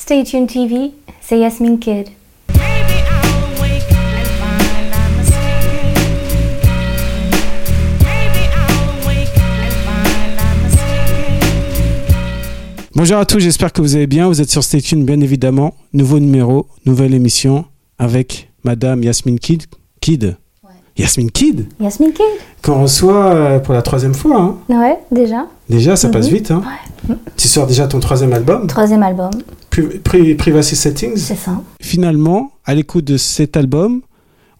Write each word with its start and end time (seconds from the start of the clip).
Stay 0.00 0.22
tuned 0.22 0.46
TV, 0.46 0.92
c'est 1.20 1.40
Yasmine 1.40 1.80
Kid. 1.80 2.06
Maybe 2.54 2.62
I'll 3.10 3.60
wake 3.60 3.82
and 3.90 4.26
find 4.38 4.94
I'm 4.94 5.18
mistaken. 5.18 6.04
Maybe 7.98 8.46
I'll 8.54 9.06
wake 9.06 9.36
and 9.36 9.74
find 9.84 10.38
I'm 10.38 10.62
mistaken. 10.62 12.12
Bonjour 12.94 13.18
à 13.18 13.26
tous, 13.26 13.40
j'espère 13.40 13.72
que 13.72 13.82
vous 13.82 13.96
allez 13.96 14.06
bien. 14.06 14.28
Vous 14.28 14.40
êtes 14.40 14.50
sur 14.50 14.62
Stay 14.62 14.80
Tuned, 14.80 15.04
bien 15.04 15.20
évidemment. 15.20 15.74
Nouveau 15.92 16.20
numéro, 16.20 16.68
nouvelle 16.86 17.12
émission 17.12 17.64
avec 17.98 18.50
Madame 18.62 19.02
Yasmine 19.02 19.40
Kid. 19.40 19.64
Kid 20.00 20.36
Yasmine 20.98 21.30
Kid 21.30 21.66
Yasmine 21.80 22.12
Kid 22.12 22.24
Qu'on 22.62 22.82
reçoit 22.82 23.26
euh, 23.26 23.58
pour 23.60 23.72
la 23.74 23.82
troisième 23.82 24.14
fois. 24.14 24.40
hein. 24.40 24.56
Ouais, 24.68 24.98
déjà. 25.12 25.46
Déjà, 25.70 25.94
ça 25.96 26.08
Mhm. 26.08 26.12
passe 26.14 26.26
vite. 26.28 26.50
Hein. 26.50 26.62
Tu 27.36 27.46
sors 27.48 27.66
déjà 27.66 27.86
ton 27.86 28.00
troisième 28.00 28.32
album, 28.32 28.66
Troisième 28.66 29.02
album, 29.04 29.30
Pri- 29.70 30.00
Pri- 30.02 30.34
Privacy 30.36 30.74
Settings. 30.76 31.16
c'est 31.16 31.36
ça. 31.36 31.52
Finalement, 31.80 32.50
à 32.64 32.74
l'écoute 32.74 33.04
de 33.04 33.16
cet 33.16 33.56
album, 33.56 34.00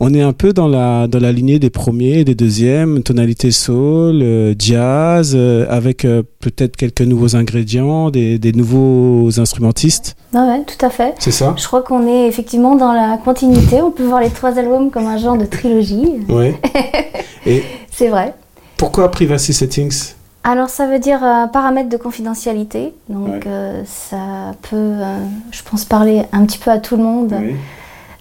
on 0.00 0.14
est 0.14 0.22
un 0.22 0.32
peu 0.32 0.52
dans 0.52 0.68
la, 0.68 1.08
dans 1.08 1.18
la 1.18 1.32
lignée 1.32 1.58
des 1.58 1.70
premiers, 1.70 2.24
des 2.24 2.34
deuxièmes, 2.34 3.02
tonalité 3.02 3.50
soul, 3.50 4.20
euh, 4.22 4.54
jazz, 4.58 5.32
euh, 5.36 5.66
avec 5.68 6.04
euh, 6.04 6.22
peut-être 6.40 6.76
quelques 6.76 7.00
nouveaux 7.02 7.34
ingrédients, 7.34 8.10
des, 8.10 8.38
des 8.38 8.52
nouveaux 8.52 9.40
instrumentistes. 9.40 10.16
Ouais, 10.32 10.62
tout 10.66 10.84
à 10.86 10.90
fait. 10.90 11.14
C'est 11.18 11.30
ça 11.32 11.54
Je 11.56 11.66
crois 11.66 11.82
qu'on 11.82 12.06
est 12.06 12.26
effectivement 12.28 12.76
dans 12.76 12.92
la 12.92 13.18
continuité. 13.24 13.82
On 13.82 13.90
peut 13.90 14.04
voir 14.04 14.20
les 14.20 14.30
trois 14.30 14.56
albums 14.58 14.90
comme 14.90 15.06
un 15.06 15.18
genre 15.18 15.36
de 15.36 15.46
trilogie. 15.46 16.12
Oui. 16.28 16.52
Et 17.46 17.62
C'est 17.90 18.08
vrai. 18.08 18.34
pourquoi 18.76 19.10
Privacy 19.10 19.52
Settings? 19.52 20.14
Alors 20.44 20.68
ça 20.70 20.86
veut 20.86 20.98
dire 21.00 21.18
euh, 21.24 21.46
paramètre 21.48 21.88
de 21.88 21.96
confidentialité. 21.96 22.92
Donc 23.08 23.26
Ouais. 23.28 23.40
euh, 23.46 23.82
ça 23.84 24.52
peut, 24.70 24.76
euh, 24.76 25.18
je 25.50 25.60
pense, 25.68 25.84
parler 25.84 26.22
un 26.32 26.44
petit 26.46 26.58
peu 26.58 26.70
à 26.70 26.78
tout 26.78 26.96
le 26.96 27.02
monde 27.02 27.34
Oui. 27.38 27.54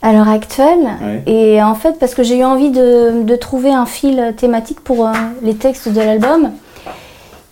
À 0.01 0.13
l'heure 0.13 0.29
actuelle. 0.29 0.87
Ouais. 1.01 1.23
Et 1.25 1.63
en 1.63 1.75
fait, 1.75 1.99
parce 1.99 2.13
que 2.13 2.23
j'ai 2.23 2.39
eu 2.39 2.43
envie 2.43 2.71
de, 2.71 3.23
de 3.23 3.35
trouver 3.35 3.73
un 3.73 3.85
fil 3.85 4.33
thématique 4.37 4.79
pour 4.81 5.07
euh, 5.07 5.11
les 5.41 5.55
textes 5.55 5.89
de 5.89 5.99
l'album 5.99 6.51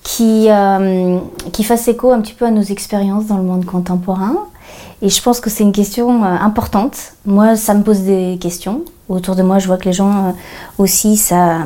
qui, 0.04 0.48
euh, 0.50 1.18
qui 1.52 1.64
fasse 1.64 1.88
écho 1.88 2.12
un 2.12 2.22
petit 2.22 2.34
peu 2.34 2.46
à 2.46 2.52
nos 2.52 2.62
expériences 2.62 3.26
dans 3.26 3.38
le 3.38 3.44
monde 3.44 3.66
contemporain. 3.66 4.36
Et 5.02 5.10
je 5.10 5.22
pense 5.22 5.40
que 5.40 5.50
c'est 5.50 5.64
une 5.64 5.72
question 5.72 6.24
euh, 6.24 6.28
importante. 6.28 6.98
Moi, 7.26 7.56
ça 7.56 7.74
me 7.74 7.84
pose 7.84 8.02
des 8.02 8.38
questions. 8.40 8.84
Autour 9.10 9.36
de 9.36 9.44
moi, 9.44 9.60
je 9.60 9.68
vois 9.68 9.78
que 9.78 9.86
les 9.86 9.94
gens 9.94 10.36
aussi, 10.78 11.18
ça, 11.18 11.60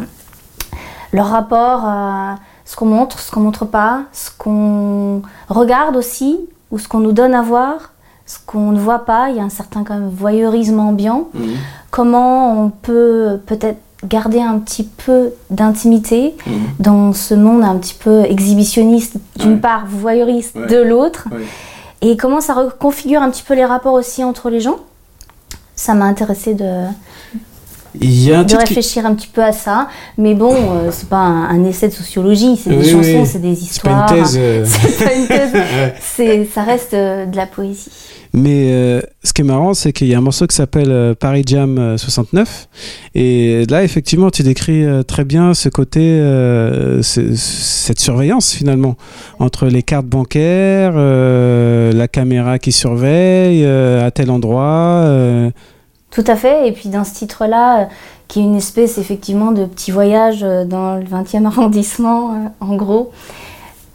leur 1.14 1.28
rapport 1.28 1.86
à 1.86 2.38
ce 2.66 2.76
qu'on 2.76 2.86
montre, 2.86 3.20
ce 3.20 3.32
qu'on 3.32 3.40
montre 3.40 3.66
pas, 3.66 4.04
ce 4.12 4.30
qu'on 4.38 5.22
regarde 5.48 5.96
aussi, 5.96 6.40
ou 6.72 6.78
ce 6.78 6.88
qu'on 6.88 7.00
nous 7.00 7.14
donne 7.14 7.34
à 7.34 7.42
voir, 7.42 7.94
ce 8.30 8.38
qu'on 8.46 8.72
ne 8.72 8.80
voit 8.80 9.06
pas. 9.06 9.30
Il 9.32 9.38
y 9.38 9.40
a 9.40 9.44
un 9.44 9.50
certain 9.50 9.84
quand 9.84 9.96
même 9.96 10.10
voyeurisme 10.10 10.80
ambiant. 10.80 11.30
Comment 11.90 12.64
on 12.64 12.70
peut 12.70 13.40
peut-être 13.48 13.80
garder 14.06 14.40
un 14.40 14.60
petit 14.60 14.84
peu 14.84 15.32
d'intimité 15.50 16.36
dans 16.80 17.12
ce 17.12 17.34
monde 17.34 17.64
un 17.64 17.76
petit 17.78 17.96
peu 17.96 18.22
exhibitionniste 18.26 19.18
d'une 19.38 19.54
Ouais. 19.54 19.58
part, 19.60 19.86
voyeuriste 19.88 20.56
Ouais. 20.56 20.68
de 20.68 20.78
l'autre, 20.78 21.28
Ouais. 21.32 21.42
et 22.02 22.16
comment 22.16 22.40
ça 22.40 22.54
reconfigure 22.54 23.22
un 23.22 23.32
petit 23.32 23.44
peu 23.44 23.56
les 23.56 23.66
rapports 23.66 23.94
aussi 23.94 24.24
entre 24.24 24.50
les 24.52 24.60
gens? 24.62 24.78
Ça 25.76 25.96
m'a 25.96 26.06
intéressé 26.06 26.54
de, 26.54 26.70
Il 28.00 28.24
y 28.24 28.32
a 28.34 28.40
un 28.40 28.44
de 28.44 28.50
qui- 28.50 28.56
réfléchir 28.58 29.06
un 29.06 29.14
petit 29.16 29.28
peu 29.28 29.44
à 29.44 29.52
ça, 29.52 29.88
mais 30.18 30.36
bon, 30.36 30.54
euh, 30.54 30.90
c'est 30.92 31.10
pas 31.10 31.18
un, 31.18 31.50
un 31.50 31.66
essai 31.66 31.88
de 31.88 31.94
sociologie, 31.94 32.56
c'est 32.56 32.70
des 32.70 32.78
Oui, 32.78 32.90
chansons, 32.92 33.22
oui. 33.22 33.26
c'est 33.26 33.40
des 33.42 33.56
C'est 33.56 33.82
pas 33.82 33.90
une 33.92 33.98
histoires. 33.98 34.06
thèse. 34.14 34.38
euh, 34.40 34.66
C'est 34.68 35.06
pas 35.06 35.14
une 35.14 35.28
thèse. 35.28 35.54
ouais. 35.54 35.94
C'est- 36.00 36.46
ça 36.54 36.64
reste 36.64 36.94
euh, 36.94 37.26
de 37.26 37.36
la 37.36 37.46
poésie. 37.48 37.90
Mais 38.32 38.68
euh, 38.72 39.02
ce 39.24 39.34
qui 39.34 39.42
est 39.42 39.46
marrant, 39.46 39.74
c'est 39.74 39.92
qu'il 39.92 40.06
y 40.08 40.14
a 40.14 40.20
un 40.20 40.22
morceau 40.22 40.46
qui 40.46 40.56
s'appelle 40.56 41.16
Paris 41.20 41.42
Jam 41.48 41.80
euh, 41.80 41.98
69. 41.98 42.68
Et 43.16 43.66
là, 43.72 43.84
effectivement, 43.84 44.30
tu 44.30 44.44
décris 44.44 44.86
très 45.08 45.26
bien 45.26 45.56
ce 45.56 45.68
côté, 45.70 46.20
ce- 47.02 47.34
cette 47.36 48.00
surveillance 48.00 48.52
finalement, 48.54 48.98
entre 49.40 49.66
les 49.66 49.82
cartes 49.82 50.06
bancaires, 50.06 50.94
la 50.96 52.08
caméra 52.08 52.60
qui 52.60 52.72
surveille 52.72 53.66
à 53.66 54.12
tel 54.12 54.30
endroit. 54.30 55.06
Tout 56.12 56.24
à 56.28 56.36
fait. 56.36 56.68
Et 56.68 56.72
puis 56.72 56.90
dans 56.90 57.04
ce 57.04 57.14
titre-là, 57.14 57.82
euh, 57.82 57.86
qui 58.28 58.40
est 58.40 58.44
une 58.44 58.56
espèce 58.56 58.98
effectivement 58.98 59.52
de 59.52 59.66
petit 59.66 59.92
voyage 59.92 60.40
euh, 60.44 60.66
dans 60.66 60.96
le 60.96 61.04
20e 61.04 61.46
arrondissement, 61.48 62.32
euh, 62.32 62.36
en 62.62 62.76
gros, 62.76 63.12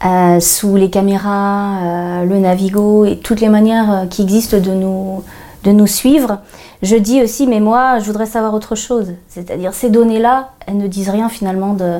euh, 0.05 0.39
sous 0.39 0.75
les 0.75 0.89
caméras, 0.89 1.77
euh, 1.83 2.25
le 2.25 2.37
Navigo 2.39 3.05
et 3.05 3.17
toutes 3.17 3.41
les 3.41 3.49
manières 3.49 4.07
qui 4.09 4.23
existent 4.23 4.57
de 4.59 4.71
nous, 4.71 5.23
de 5.63 5.71
nous 5.71 5.87
suivre, 5.87 6.39
je 6.81 6.95
dis 6.95 7.21
aussi, 7.23 7.47
mais 7.47 7.59
moi, 7.59 7.99
je 7.99 8.05
voudrais 8.05 8.25
savoir 8.27 8.53
autre 8.53 8.75
chose. 8.75 9.13
C'est-à-dire 9.27 9.73
ces 9.73 9.89
données-là, 9.89 10.51
elles 10.67 10.77
ne 10.77 10.87
disent 10.87 11.09
rien 11.09 11.29
finalement 11.29 11.73
de, 11.73 11.99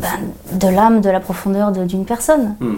ben, 0.00 0.08
de 0.60 0.68
l'âme, 0.68 1.00
de 1.00 1.10
la 1.10 1.20
profondeur 1.20 1.72
de- 1.72 1.84
d'une 1.84 2.04
personne. 2.04 2.54
Hmm. 2.60 2.74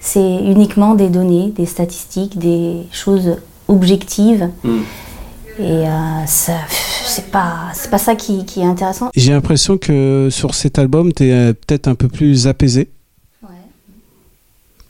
C'est 0.00 0.20
uniquement 0.20 0.94
des 0.94 1.08
données, 1.08 1.52
des 1.56 1.64
statistiques, 1.66 2.38
des 2.38 2.86
choses 2.92 3.36
objectives. 3.68 4.50
Hmm. 4.62 4.80
Et 5.58 5.86
euh, 5.88 5.90
c'est 6.26 7.30
pas, 7.30 7.70
c'est 7.72 7.90
pas 7.90 7.98
ça 7.98 8.14
qui, 8.14 8.44
qui 8.44 8.60
est 8.60 8.64
intéressant. 8.66 9.10
J'ai 9.14 9.32
l'impression 9.32 9.78
que 9.78 10.28
sur 10.30 10.54
cet 10.54 10.78
album, 10.78 11.12
tu 11.12 11.30
es 11.30 11.54
peut-être 11.54 11.88
un 11.88 11.94
peu 11.94 12.08
plus 12.08 12.46
apaisé, 12.46 12.90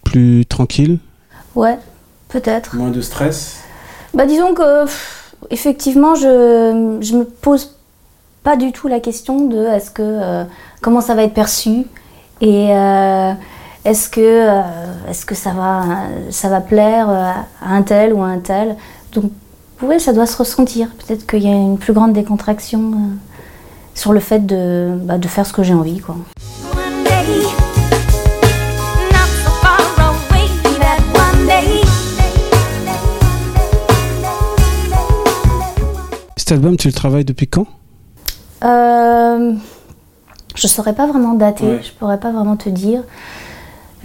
plus 0.04 0.46
tranquille, 0.46 0.98
Ouais, 1.54 1.78
peut-être. 2.28 2.76
moins 2.76 2.90
de 2.90 3.00
stress. 3.00 3.58
Bah 4.14 4.26
disons 4.26 4.54
que 4.54 4.84
pff, 4.84 5.34
effectivement, 5.50 6.14
je, 6.14 6.98
je 7.00 7.14
me 7.16 7.24
pose 7.24 7.76
pas 8.42 8.56
du 8.56 8.72
tout 8.72 8.88
la 8.88 9.00
question 9.00 9.46
de 9.48 9.66
est-ce 9.66 9.90
que 9.90 10.02
euh, 10.02 10.44
comment 10.80 11.00
ça 11.00 11.14
va 11.14 11.22
être 11.24 11.34
perçu 11.34 11.84
et 12.40 12.68
euh, 12.72 13.32
est-ce 13.84 14.08
que 14.08 14.20
euh, 14.20 14.60
est-ce 15.10 15.26
que 15.26 15.34
ça 15.34 15.50
va 15.52 15.82
ça 16.30 16.48
va 16.48 16.60
plaire 16.60 17.08
euh, 17.10 17.30
à 17.62 17.74
un 17.74 17.82
tel 17.82 18.12
ou 18.12 18.22
à 18.22 18.26
un 18.26 18.38
tel. 18.38 18.76
Donc 19.12 19.32
oui, 19.82 20.00
ça 20.00 20.12
doit 20.12 20.26
se 20.26 20.36
ressentir. 20.36 20.88
Peut-être 21.06 21.26
qu'il 21.26 21.42
y 21.42 21.48
a 21.48 21.52
une 21.54 21.78
plus 21.78 21.92
grande 21.92 22.12
décontraction 22.12 22.92
euh, 22.92 22.96
sur 23.94 24.12
le 24.12 24.20
fait 24.20 24.44
de, 24.46 24.96
bah, 25.02 25.18
de 25.18 25.28
faire 25.28 25.46
ce 25.46 25.52
que 25.52 25.62
j'ai 25.62 25.74
envie 25.74 25.98
quoi. 26.00 26.16
Cet 36.36 36.52
album, 36.52 36.76
tu 36.76 36.86
le 36.88 36.92
travailles 36.94 37.24
depuis 37.24 37.48
quand? 37.48 37.66
Euh, 38.64 39.52
je 40.54 40.66
saurais 40.68 40.94
pas 40.94 41.06
vraiment 41.06 41.34
dater, 41.34 41.64
Ouais. 41.66 41.80
je 41.82 41.92
pourrais 41.92 42.20
pas 42.20 42.30
vraiment 42.30 42.56
te 42.56 42.68
dire. 42.68 43.02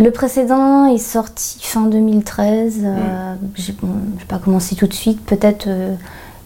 Le 0.02 0.10
précédent 0.10 0.88
est 0.88 0.98
sorti 0.98 1.60
fin 1.62 1.86
2013. 1.86 2.82
euh, 2.84 3.36
j'ai 3.56 3.74
bon, 3.74 3.90
j'ai 4.18 4.26
pas 4.26 4.40
commencé 4.40 4.76
tout 4.76 4.88
de 4.88 4.94
suite, 4.94 5.24
peut-être 5.24 5.68
euh, 5.68 5.94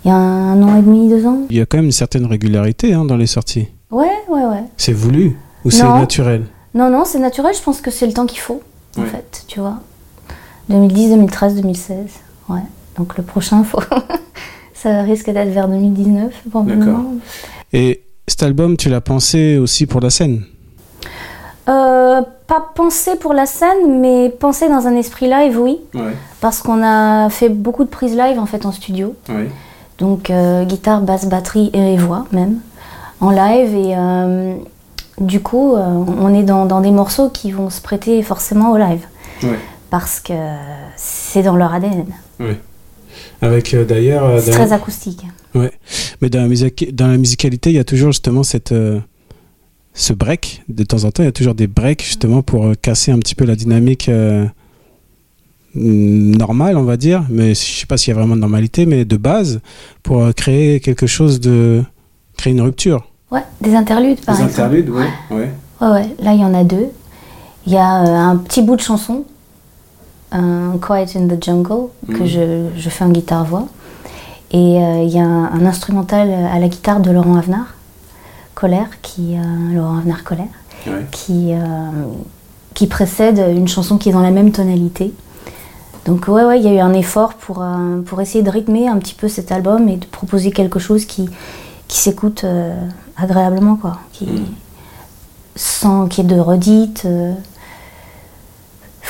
il 0.03 0.09
y 0.09 0.11
a 0.11 0.15
un 0.15 0.61
an 0.61 0.77
et 0.77 0.81
demi, 0.81 1.07
deux 1.07 1.25
ans. 1.25 1.39
Il 1.49 1.55
y 1.55 1.61
a 1.61 1.65
quand 1.65 1.77
même 1.77 1.85
une 1.85 1.93
certaine 1.93 2.25
régularité 2.25 2.93
hein, 2.93 3.05
dans 3.05 3.15
les 3.15 3.27
sorties. 3.27 3.69
Ouais, 3.91 4.11
ouais, 4.27 4.45
ouais. 4.45 4.63
C'est 4.75 4.91
voulu 4.91 5.37
ou 5.63 5.71
c'est 5.71 5.83
naturel? 5.83 6.43
Non, 6.73 6.89
non, 6.89 7.05
c'est 7.05 7.19
naturel, 7.19 7.55
je 7.55 7.61
pense 7.61 7.79
que 7.79 7.91
c'est 7.91 8.05
le 8.05 8.11
temps 8.11 8.25
qu'il 8.25 8.39
faut, 8.39 8.61
en 8.97 9.03
fait, 9.03 9.45
tu 9.47 9.61
vois. 9.61 9.79
2010, 10.67 11.11
2013, 11.11 11.55
2016. 11.55 11.97
Ouais. 12.49 12.59
Donc 12.97 13.15
le 13.15 13.23
prochain, 13.23 13.63
faut... 13.63 13.79
ça 14.73 15.01
risque 15.03 15.29
d'être 15.29 15.51
vers 15.51 15.69
2019, 15.69 16.33
probablement. 16.49 17.13
Et 17.71 18.03
cet 18.27 18.43
album, 18.43 18.75
tu 18.75 18.89
l'as 18.89 18.99
pensé 18.99 19.57
aussi 19.57 19.85
pour 19.85 20.01
la 20.01 20.09
scène? 20.09 20.43
Euh, 21.67 22.21
pas 22.47 22.63
pensé 22.75 23.15
pour 23.15 23.33
la 23.33 23.45
scène, 23.45 23.99
mais 23.99 24.29
pensé 24.29 24.69
dans 24.69 24.85
un 24.87 24.95
esprit 24.95 25.27
live, 25.29 25.59
oui. 25.59 25.79
Ouais, 25.95 26.13
Parce 26.41 26.61
qu'on 26.61 26.83
a 26.83 27.29
fait 27.29 27.49
beaucoup 27.49 27.83
de 27.83 27.89
prises 27.89 28.15
live 28.15 28.37
en 28.39 28.45
fait 28.45 28.65
en 28.65 28.71
studio. 28.71 29.15
ouais. 29.29 29.49
Donc 29.97 30.29
euh, 30.29 30.65
guitare, 30.65 31.01
basse, 31.01 31.25
batterie 31.25 31.69
et 31.73 31.95
voix 31.97 32.25
même 32.31 32.59
en 33.21 33.31
live. 33.31 33.73
Et 33.75 33.93
euh, 33.97 34.53
du 35.19 35.39
coup, 35.39 35.73
euh, 35.73 35.79
on 36.19 36.33
est 36.33 36.43
dans, 36.43 36.65
dans 36.65 36.81
des 36.81 36.91
morceaux 36.91 37.29
qui 37.29 37.51
vont 37.51 37.69
se 37.69 37.81
prêter 37.81 38.21
forcément 38.21 38.71
au 38.73 38.77
live. 38.77 39.05
Ouais. 39.41 39.57
Parce 39.89 40.19
que 40.19 40.33
c'est 40.97 41.43
dans 41.43 41.55
leur 41.55 41.73
ADN. 41.73 42.05
Avec 43.41 43.73
euh, 43.73 43.85
d'ailleurs. 43.85 44.25
euh, 44.25 44.39
C'est 44.41 44.51
très 44.51 44.73
acoustique. 44.73 45.25
Mais 46.21 46.29
dans 46.29 46.41
la, 46.41 46.47
musique, 46.47 46.93
dans 46.93 47.07
la 47.07 47.17
musicalité, 47.17 47.69
il 47.69 47.77
y 47.77 47.79
a 47.79 47.85
toujours 47.85 48.11
justement 48.11 48.43
cette, 48.43 48.73
euh, 48.73 48.99
ce 49.95 50.13
break. 50.13 50.61
De 50.69 50.83
temps 50.83 51.03
en 51.05 51.11
temps, 51.11 51.23
il 51.23 51.25
y 51.25 51.29
a 51.29 51.31
toujours 51.31 51.55
des 51.55 51.67
breaks 51.67 52.03
justement 52.03 52.41
pour 52.43 52.65
euh, 52.65 52.73
casser 52.79 53.11
un 53.11 53.17
petit 53.19 53.33
peu 53.33 53.45
la 53.45 53.55
dynamique 53.55 54.07
euh, 54.09 54.45
mm, 55.75 56.35
normale, 56.37 56.77
on 56.77 56.83
va 56.83 56.97
dire. 56.97 57.23
Mais 57.29 57.49
je 57.55 57.59
sais 57.79 57.85
pas 57.85 57.97
s'il 57.97 58.13
y 58.13 58.15
a 58.15 58.19
vraiment 58.19 58.35
de 58.35 58.41
normalité, 58.41 58.85
mais 58.85 59.05
de 59.05 59.17
base, 59.17 59.61
pour 60.03 60.21
euh, 60.23 60.31
créer 60.31 60.79
quelque 60.79 61.07
chose 61.07 61.39
de. 61.39 61.83
créer 62.37 62.53
une 62.53 62.61
rupture. 62.61 63.07
Ouais, 63.31 63.43
des 63.61 63.73
interludes 63.75 64.19
par 64.23 64.39
exemple. 64.39 64.91
ouais. 64.91 65.07
ouais. 65.31 65.51
Ouais, 65.81 65.87
ouais, 65.89 66.15
là 66.21 66.33
il 66.33 66.39
y 66.39 66.43
en 66.45 66.53
a 66.53 66.63
deux. 66.63 66.87
Il 67.65 67.73
y 67.73 67.77
a 67.77 68.03
euh, 68.03 68.15
un 68.15 68.37
petit 68.37 68.61
bout 68.61 68.75
de 68.75 68.81
chanson 68.81 69.25
un 70.31 70.77
Quiet 70.81 71.07
in 71.17 71.27
the 71.27 71.41
Jungle 71.43 71.87
que 72.07 72.19
Mhm. 72.19 72.25
je, 72.25 72.65
je 72.77 72.89
fais 72.89 73.03
en 73.05 73.09
guitare-voix. 73.09 73.67
Et 74.51 74.57
euh, 74.81 75.03
il 75.03 75.09
y 75.09 75.19
a 75.19 75.23
un, 75.23 75.45
un 75.45 75.65
instrumental 75.65 76.29
à 76.31 76.59
la 76.59 76.67
guitare 76.67 76.99
de 76.99 77.09
Laurent 77.11 77.35
Avenard, 77.37 77.74
Colère, 78.65 78.99
qui, 79.03 79.37
euh, 79.37 79.75
Laurent 79.75 79.99
Avenard 79.99 80.23
Colère, 80.23 80.47
Ouais. 80.87 81.05
qui, 81.11 81.53
euh, 81.53 81.57
qui 82.73 82.87
précède 82.87 83.37
une 83.55 83.67
chanson 83.67 83.99
qui 83.99 84.09
est 84.09 84.11
dans 84.11 84.23
la 84.23 84.31
même 84.31 84.51
tonalité. 84.51 85.13
Donc 86.07 86.27
ouais, 86.27 86.43
ouais, 86.43 86.59
il 86.59 86.65
y 86.65 86.67
a 86.67 86.73
eu 86.73 86.79
un 86.79 86.93
effort 86.93 87.35
pour, 87.35 87.61
euh, 87.61 88.01
pour 88.01 88.21
essayer 88.21 88.43
de 88.43 88.49
rythmer 88.49 88.87
un 88.87 88.97
petit 88.97 89.13
peu 89.13 89.27
cet 89.27 89.51
album 89.51 89.87
et 89.87 89.97
de 89.97 90.05
proposer 90.05 90.49
quelque 90.49 90.79
chose 90.79 91.05
qui, 91.05 91.29
qui 91.87 91.97
s'écoute 91.99 92.43
agréablement, 93.17 93.75
quoi. 93.75 93.99
Qui, 94.13 94.25
Mm. 94.25 94.45
Sans 95.57 96.07
qu'il 96.07 96.23
y 96.23 96.27
ait 96.33 96.35
de 96.35 96.41
redites. 96.41 97.07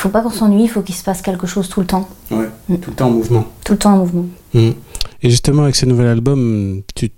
Faut 0.06 0.12
pas 0.12 0.22
qu'on 0.22 0.30
s'ennuie, 0.30 0.64
il 0.64 0.68
faut 0.70 0.82
qu'il 0.82 0.94
se 0.94 1.04
passe 1.04 1.24
quelque 1.24 1.48
chose 1.48 1.68
tout 1.68 1.80
le 1.80 1.88
temps. 1.88 2.08
Ouais. 2.30 2.48
Mm. 2.70 2.78
Tout 2.78 2.92
le 2.92 2.96
temps 2.96 3.08
en 3.08 3.12
mouvement. 3.12 3.46
Tout 3.64 3.74
le 3.74 3.80
temps 3.80 3.94
en 3.94 3.98
mouvement. 3.98 4.26
Mm. 4.54 4.70
Et 5.24 5.30
justement, 5.32 5.64
avec 5.64 5.76
ce 5.76 5.88
nouvel 5.88 6.08
album, 6.08 6.82
tu 6.94 7.10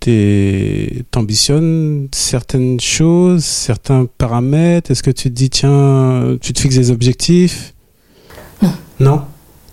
t'ambitionnes 1.11 2.07
certaines 2.13 2.79
choses, 2.79 3.43
certains 3.43 4.05
paramètres? 4.17 4.91
Est-ce 4.91 5.03
que 5.03 5.11
tu 5.11 5.29
te 5.29 5.35
dis, 5.35 5.49
tiens, 5.49 6.37
tu 6.39 6.53
te 6.53 6.59
fixes 6.61 6.75
des 6.75 6.91
objectifs? 6.91 7.73
Non. 8.61 8.71
Non? 9.01 9.21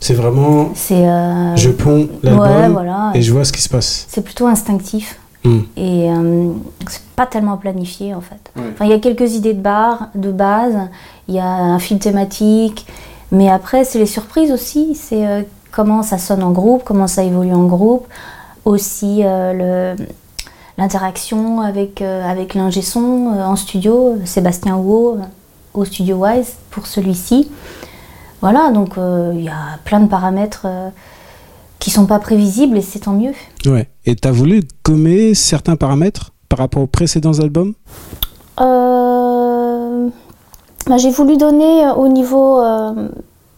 C'est 0.00 0.14
vraiment, 0.14 0.72
C'est. 0.74 1.08
euh, 1.08 1.54
je 1.56 1.70
ponds 1.70 2.08
l'album 2.22 2.42
ouais, 2.42 2.68
voilà. 2.68 3.12
et 3.14 3.22
je 3.22 3.32
vois 3.32 3.44
ce 3.44 3.52
qui 3.52 3.62
se 3.62 3.68
passe. 3.68 4.06
C'est 4.08 4.22
plutôt 4.22 4.46
instinctif. 4.46 5.18
Mm. 5.44 5.58
Et 5.76 6.10
euh, 6.10 6.52
c'est 6.88 7.02
pas 7.16 7.26
tellement 7.26 7.56
planifié 7.56 8.14
en 8.14 8.20
fait. 8.20 8.50
Ouais. 8.56 8.62
Enfin, 8.72 8.86
il 8.86 8.90
y 8.90 8.94
a 8.94 8.98
quelques 8.98 9.34
idées 9.34 9.54
de, 9.54 9.60
bar, 9.60 10.08
de 10.14 10.32
base, 10.32 10.76
il 11.28 11.34
y 11.34 11.38
a 11.38 11.46
un 11.46 11.78
fil 11.78 11.98
thématique, 11.98 12.86
mais 13.30 13.50
après, 13.50 13.84
c'est 13.84 13.98
les 13.98 14.06
surprises 14.06 14.50
aussi. 14.52 14.94
C'est 14.94 15.26
euh, 15.26 15.42
comment 15.70 16.02
ça 16.02 16.18
sonne 16.18 16.42
en 16.42 16.50
groupe, 16.52 16.82
comment 16.84 17.06
ça 17.06 17.22
évolue 17.24 17.52
en 17.52 17.64
groupe, 17.64 18.06
aussi 18.64 19.20
euh, 19.22 19.94
le- 19.96 20.04
l'interaction 20.78 21.60
avec, 21.60 22.00
euh, 22.02 22.28
avec 22.28 22.54
l'ingé 22.54 22.82
son 22.82 23.32
euh, 23.34 23.44
en 23.44 23.56
studio, 23.56 24.16
Sébastien 24.24 24.76
Huot, 24.76 25.18
au 25.74 25.84
studio 25.84 26.16
Wise 26.24 26.54
pour 26.70 26.86
celui-ci. 26.86 27.50
Voilà, 28.40 28.70
donc 28.72 28.98
euh, 28.98 29.32
il 29.34 29.42
y 29.44 29.48
a 29.48 29.78
plein 29.84 30.00
de 30.00 30.08
paramètres 30.08 30.62
euh, 30.66 30.88
qui 31.84 31.90
sont 31.90 32.06
pas 32.06 32.18
prévisibles 32.18 32.78
et 32.78 32.80
c'est 32.80 33.00
tant 33.00 33.12
mieux. 33.12 33.34
Ouais. 33.66 33.90
Et 34.06 34.16
t'as 34.16 34.30
voulu 34.30 34.62
gommer 34.86 35.34
certains 35.34 35.76
paramètres 35.76 36.32
par 36.48 36.58
rapport 36.60 36.80
aux 36.80 36.86
précédents 36.86 37.40
albums? 37.40 37.74
Euh, 38.58 40.08
bah, 40.86 40.96
j'ai 40.96 41.10
voulu 41.10 41.36
donner 41.36 41.84
euh, 41.84 41.92
au 41.92 42.08
niveau 42.08 42.58
euh, 42.58 43.10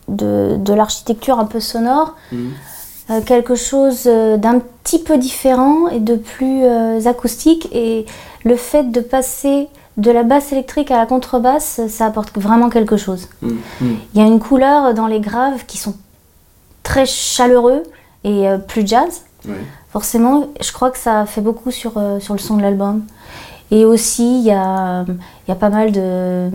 de, 0.08 0.56
de 0.56 0.72
l'architecture 0.72 1.38
un 1.38 1.44
peu 1.44 1.60
sonore 1.60 2.16
euh, 2.32 3.20
quelque 3.24 3.54
chose 3.54 4.06
d'un 4.06 4.58
petit 4.82 4.98
peu 4.98 5.18
différent 5.18 5.86
et 5.86 6.00
de 6.00 6.16
plus 6.16 6.64
euh, 6.64 7.06
acoustique. 7.06 7.68
Et 7.70 8.06
le 8.44 8.56
fait 8.56 8.90
de 8.90 9.02
passer 9.02 9.68
de 9.98 10.10
la 10.10 10.24
basse 10.24 10.50
électrique 10.50 10.90
à 10.90 10.96
la 10.96 11.06
contrebasse, 11.06 11.80
ça 11.88 12.06
apporte 12.06 12.36
vraiment 12.36 12.70
quelque 12.70 12.96
chose. 12.96 13.28
Mm. 13.40 13.50
Il 13.80 14.20
y 14.20 14.24
a 14.24 14.26
une 14.26 14.40
couleur 14.40 14.94
dans 14.94 15.06
les 15.06 15.20
graves 15.20 15.64
qui 15.68 15.78
sont 15.78 15.94
très 16.82 17.06
chaleureux 17.06 17.84
et 18.26 18.46
euh, 18.48 18.58
plus 18.58 18.86
jazz. 18.86 19.22
Forcément, 19.90 20.48
je 20.60 20.72
crois 20.72 20.90
que 20.90 20.98
ça 20.98 21.24
fait 21.24 21.40
beaucoup 21.40 21.70
sur, 21.70 21.92
euh, 21.96 22.20
sur 22.20 22.34
le 22.34 22.40
son 22.40 22.56
de 22.56 22.62
l'album. 22.62 23.02
Et 23.70 23.84
aussi, 23.84 24.40
il 24.40 24.44
y 24.44 24.50
a, 24.52 25.04
y 25.48 25.52
a 25.52 25.54
pas 25.54 25.70
mal 25.70 25.90
de, 25.92 26.50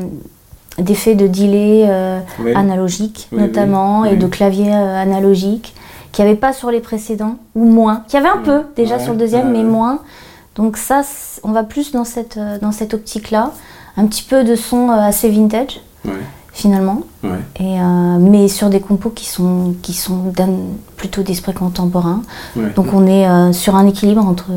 d'effets 0.77 1.15
de 1.15 1.27
delay 1.27 1.85
euh, 1.89 2.19
Ouais. 2.39 2.53
analogiques, 2.55 3.27
Oui, 3.31 3.39
notamment, 3.41 4.05
et 4.05 4.15
de 4.17 4.27
clavier 4.27 4.71
euh, 4.73 5.01
analogique, 5.01 5.73
qu'il 6.11 6.23
n'y 6.25 6.31
avait 6.31 6.39
pas 6.39 6.53
sur 6.53 6.69
les 6.71 6.81
précédents, 6.81 7.37
ou 7.55 7.65
moins. 7.65 8.03
Qu'il 8.07 8.19
y 8.19 8.23
avait 8.25 8.37
un 8.37 8.41
peu 8.41 8.61
déjà 8.75 8.97
Ouais, 8.97 9.03
sur 9.03 9.13
le 9.13 9.19
deuxième, 9.19 9.47
ouais, 9.47 9.53
mais 9.53 9.63
ouais. 9.63 9.63
moins. 9.63 9.99
Donc 10.55 10.75
ça, 10.77 11.01
on 11.43 11.51
va 11.53 11.63
plus 11.63 11.91
dans 11.93 12.03
cette, 12.03 12.37
euh, 12.37 12.59
dans 12.59 12.71
cette 12.73 12.93
optique-là. 12.93 13.51
Un 13.97 14.05
petit 14.05 14.23
peu 14.23 14.43
de 14.43 14.55
son 14.55 14.89
assez 14.89 15.29
vintage. 15.29 15.79
Finalement. 16.53 17.01
Ouais. 17.23 17.29
Et, 17.59 17.79
euh, 17.79 18.17
mais 18.19 18.47
sur 18.47 18.69
des 18.69 18.79
compos 18.79 19.09
qui 19.09 19.25
sont, 19.25 19.75
qui 19.81 19.93
sont 19.93 20.31
d'un- 20.35 20.49
plutôt 20.97 21.23
d'esprit 21.23 21.53
contemporain. 21.53 22.21
Ouais. 22.55 22.71
Donc 22.75 22.87
on 22.93 23.07
est 23.07 23.27
euh, 23.27 23.53
sur 23.53 23.75
un 23.75 23.87
équilibre 23.87 24.25
entre 24.25 24.47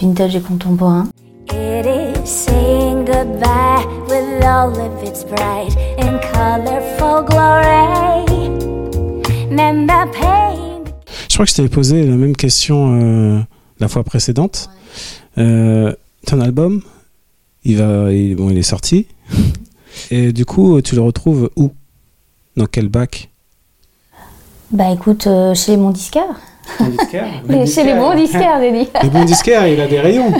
vintage 0.00 0.34
et 0.36 0.40
contemporain. 0.40 1.06
It 1.52 1.86
is 1.86 2.26
saying 2.26 3.04
goodbye 3.04 3.84
with 4.08 4.42
all 4.44 4.70
of 4.70 5.02
its 5.04 5.24
bright 5.24 5.76
and 5.98 6.18
colorful 6.32 7.24
glory. 7.28 8.24
And 9.56 9.86
the 9.86 10.10
pain 10.12 10.82
Je 11.28 11.34
crois 11.34 11.44
que 11.46 11.50
je 11.50 11.56
t'avais 11.56 11.68
posé 11.68 12.04
la 12.04 12.16
même 12.16 12.34
question 12.36 12.98
euh, 13.00 13.40
la 13.80 13.88
fois 13.88 14.02
précédente. 14.04 14.68
Euh, 15.38 15.92
ton 16.26 16.40
album, 16.40 16.80
il 17.64 17.76
va, 17.76 18.12
il, 18.12 18.34
bon, 18.36 18.50
il 18.50 18.58
est 18.58 18.62
sorti. 18.62 19.06
Et 20.10 20.32
du 20.32 20.44
coup, 20.44 20.80
tu 20.82 20.94
le 20.94 21.00
retrouves 21.02 21.50
où? 21.56 21.70
Dans 22.56 22.66
quel 22.66 22.88
bac? 22.88 23.30
Bah 24.70 24.90
écoute, 24.92 25.26
euh, 25.26 25.54
chez 25.54 25.72
les 25.72 25.76
bons 25.78 25.90
disquaires. 25.90 26.40
Les- 27.48 27.66
chez 27.66 27.84
les 27.84 27.94
bons 27.94 28.14
disquaires, 28.14 28.58
j'ai 28.60 28.72
dit. 28.72 28.88
Les 29.02 29.08
bons 29.10 29.24
disquaires, 29.24 29.66
il 29.66 29.80
a 29.80 29.86
des 29.86 30.00
rayons. 30.00 30.32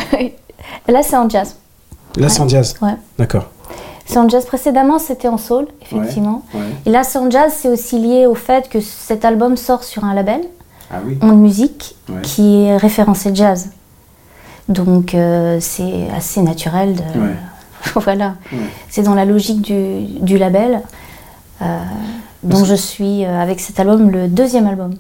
Là, 0.89 1.03
c'est 1.03 1.17
en 1.17 1.29
jazz. 1.29 1.56
Là, 2.17 2.29
c'est 2.29 2.41
en 2.41 2.49
jazz. 2.49 2.75
Ouais. 2.81 2.95
D'accord. 3.19 3.51
C'est 4.06 4.19
en 4.19 4.29
jazz. 4.29 4.45
Précédemment, 4.47 4.99
c'était 4.99 5.29
en 5.29 5.39
soul, 5.39 5.67
effectivement. 5.83 6.43
Ouais. 6.55 6.61
Et 6.87 6.91
là, 6.91 7.05
c'est 7.05 7.19
en 7.19 7.31
jazz, 7.31 7.53
c'est 7.57 7.69
aussi 7.69 7.99
lié 7.99 8.27
au 8.27 8.35
fait 8.35 8.69
que 8.69 8.81
cet 8.81 9.25
album 9.25 9.57
sort 9.57 9.83
sur 9.85 10.05
un 10.05 10.15
label, 10.15 10.41
Ah 10.91 11.00
oui. 11.05 11.19
Onde 11.23 11.41
Musique, 11.41 11.97
Ouais. 12.09 12.21
qui 12.23 12.62
est 12.62 12.77
référencé 12.77 13.31
jazz. 13.35 13.71
Donc, 14.69 15.15
euh, 15.15 15.59
c'est 15.61 16.09
assez 16.17 16.41
naturel 16.43 16.95
de. 16.97 17.03
Voilà. 17.97 18.37
C'est 18.89 19.03
dans 19.03 19.15
la 19.15 19.25
logique 19.25 19.61
du, 19.63 20.05
du 20.21 20.39
label, 20.39 20.83
euh, 21.63 21.79
dont 22.43 22.65
je 22.65 22.75
suis, 22.75 23.25
euh, 23.25 23.41
avec 23.41 23.61
cet 23.61 23.79
album, 23.81 24.11
le 24.11 24.29
deuxième 24.29 24.67
album. 24.67 24.95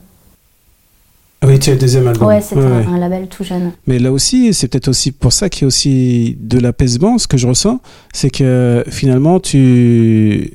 Ah 1.42 1.46
oui, 1.46 1.58
tu 1.58 1.70
as 1.70 1.74
le 1.74 1.78
deuxième 1.78 2.08
album. 2.08 2.26
Ouais, 2.28 2.40
c'est 2.40 2.56
Ouais, 2.56 2.62
un, 2.64 2.80
ouais. 2.80 2.86
un 2.86 2.98
label 2.98 3.26
tout 3.28 3.44
jeune. 3.44 3.72
Mais 3.86 3.98
là 3.98 4.12
aussi, 4.12 4.54
c'est 4.54 4.68
peut-être 4.68 4.88
aussi 4.88 5.12
pour 5.12 5.32
ça 5.32 5.48
qu'il 5.50 5.62
y 5.62 5.64
a 5.64 5.66
aussi 5.68 6.36
de 6.40 6.58
l'apaisement. 6.58 7.18
Ce 7.18 7.26
que 7.26 7.36
je 7.36 7.46
ressens, 7.46 7.80
c'est 8.14 8.30
que 8.30 8.82
finalement, 8.88 9.40
tu 9.40 10.52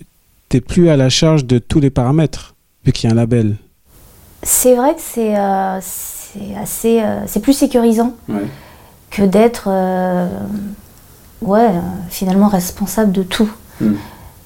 t'es 0.50 0.62
plus 0.62 0.90
à 0.90 0.98
la 0.98 1.10
charge 1.10 1.46
de 1.46 1.60
tous 1.60 1.80
les 1.80 1.92
paramètres, 1.92 2.56
vu 2.86 2.92
qu'il 2.92 3.08
y 3.08 3.12
a 3.12 3.14
un 3.14 3.18
label. 3.18 3.56
C'est 4.42 4.74
vrai 4.76 4.96
que 4.96 5.02
c'est 5.02 5.36
euh, 5.38 5.78
assez, 6.60 7.04
c'est 7.28 7.40
plus 7.42 7.54
sécurisant 7.54 8.14
Ouais. 8.28 8.48
que 9.12 9.22
d'être, 9.24 9.68
ouais, 11.42 11.68
euh, 11.68 11.80
finalement 12.10 12.48
responsable 12.48 13.12
de 13.12 13.24
tout. 13.24 13.50
Mm. 13.82 13.94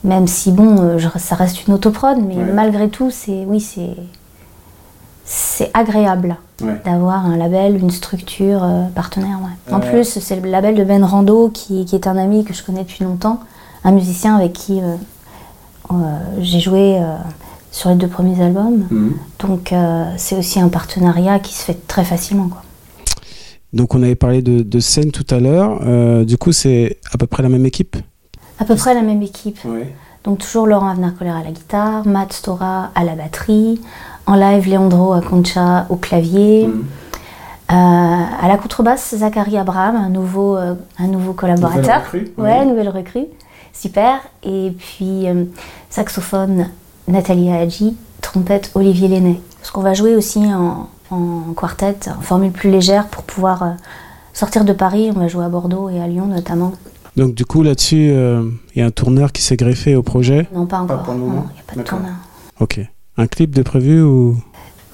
Même 0.03 0.27
si 0.27 0.51
bon, 0.51 0.75
euh, 0.81 0.97
je- 0.97 1.07
ça 1.17 1.35
reste 1.35 1.65
une 1.67 1.73
autoprod, 1.73 2.17
mais 2.25 2.35
Ouais. 2.35 2.51
malgré 2.53 2.89
tout, 2.89 3.09
c'est, 3.09 3.45
oui, 3.47 3.59
c'est, 3.61 3.95
c'est 5.25 5.71
agréable 5.73 6.35
Ouais. 6.61 6.79
d'avoir 6.85 7.25
un 7.25 7.37
label, 7.37 7.77
une 7.77 7.89
structure 7.91 8.63
euh, 8.63 8.83
partenaire. 8.93 9.39
ouais. 9.41 9.73
En 9.73 9.79
plus, 9.79 10.19
c'est 10.19 10.39
le 10.39 10.49
label 10.49 10.75
de 10.75 10.83
Ben 10.83 11.03
Rando, 11.03 11.49
qui, 11.49 11.85
qui 11.85 11.95
est 11.95 12.07
un 12.07 12.17
ami 12.17 12.43
que 12.43 12.53
je 12.53 12.63
connais 12.63 12.83
depuis 12.83 13.03
longtemps, 13.03 13.39
un 13.83 13.91
musicien 13.91 14.35
avec 14.35 14.53
qui 14.53 14.79
euh, 14.81 14.95
euh, 15.91 15.95
j'ai 16.39 16.59
joué 16.59 17.01
sur 17.71 17.89
les 17.89 17.95
deux 17.95 18.07
premiers 18.07 18.41
albums. 18.43 18.85
Mhm. 18.91 19.13
Donc 19.39 19.73
c'est 20.17 20.37
aussi 20.37 20.59
un 20.59 20.69
partenariat 20.69 21.39
qui 21.39 21.53
se 21.53 21.63
fait 21.63 21.87
très 21.87 22.03
facilement. 22.05 22.47
Quoi. 22.49 22.61
Donc, 23.73 23.95
on 23.95 24.03
avait 24.03 24.15
parlé 24.15 24.41
de, 24.41 24.61
de 24.61 24.79
scène 24.79 25.11
tout 25.11 25.25
à 25.33 25.39
l'heure. 25.39 25.79
Euh, 25.85 26.23
du 26.25 26.37
coup, 26.37 26.51
c'est 26.51 26.97
à 27.11 27.17
peu 27.17 27.25
près 27.27 27.41
la 27.43 27.49
même 27.49 27.65
équipe? 27.65 27.95
À 28.59 28.65
peu 28.65 28.75
près 28.75 28.93
la 28.93 29.01
même 29.01 29.21
équipe. 29.21 29.57
Ouais. 29.65 29.93
Donc 30.23 30.37
toujours 30.39 30.67
Laurent 30.67 30.87
Avenard-Colère 30.87 31.35
à 31.35 31.43
la 31.43 31.51
guitare, 31.51 32.07
Matt 32.07 32.31
Stora 32.31 32.91
à 32.95 33.03
la 33.03 33.13
batterie, 33.15 33.81
en 34.25 34.35
live 34.35 34.69
Leandro 34.69 35.11
Aconcha 35.11 35.85
au 35.89 35.97
clavier, 35.97 36.67
Mhm. 36.67 36.83
Euh, 37.71 37.75
à 37.75 38.47
la 38.47 38.57
contrebasse 38.57 39.15
Zachary 39.17 39.57
Abraham, 39.57 39.95
un 39.95 40.09
nouveau, 40.09 40.55
euh, 40.57 40.75
un 40.99 41.07
nouveau 41.07 41.33
collaborateur. 41.33 42.01
recrue, 42.03 42.31
Ouais, 42.37 42.59
oui. 42.61 42.67
nouvelle 42.67 42.89
recrue. 42.89 43.25
Super. 43.73 44.19
Et 44.43 44.71
puis 44.77 45.25
saxophone 45.89 46.67
Nathalie 47.07 47.49
Hadji, 47.51 47.95
trompette 48.21 48.71
Olivier 48.75 49.07
Lenné. 49.07 49.41
Parce 49.59 49.71
qu'on 49.71 49.81
va 49.81 49.93
jouer 49.93 50.15
aussi 50.15 50.39
en, 50.39 50.87
en 51.13 51.53
quartet, 51.53 51.95
en 52.09 52.21
formule 52.21 52.51
plus 52.51 52.69
légère 52.69 53.07
pour 53.07 53.23
pouvoir 53.23 53.63
euh, 53.63 53.69
sortir 54.33 54.65
de 54.65 54.73
Paris. 54.73 55.11
On 55.15 55.19
va 55.19 55.27
jouer 55.27 55.45
à 55.45 55.49
Bordeaux 55.49 55.89
et 55.89 55.99
à 56.01 56.07
Lyon 56.07 56.25
notamment. 56.27 56.73
Donc, 57.15 57.35
du 57.35 57.45
coup, 57.45 57.61
là-dessus, 57.61 58.09
euh, 58.11 58.43
il 58.75 58.79
y 58.79 58.81
a 58.81 58.87
un 58.87 58.91
tourneur 58.91 59.31
qui 59.31 59.41
s'est 59.43 59.55
greffé 59.55 59.95
au 59.95 60.01
projet? 60.01 60.47
Non, 60.53 60.65
pas 60.65 60.79
encore. 60.79 61.03
pour 61.03 61.13
le 61.13 61.19
Non, 61.19 61.25
moment. 61.27 61.45
Il 61.51 61.53
n'y 61.53 61.59
a 61.59 61.63
pas 61.73 61.75
de 61.75 61.83
tourneur. 61.87 62.13
Ok. 62.59 62.79
Un 63.17 63.27
clip 63.27 63.53
de 63.53 63.61
prévu 63.61 64.01
ou? 64.01 64.35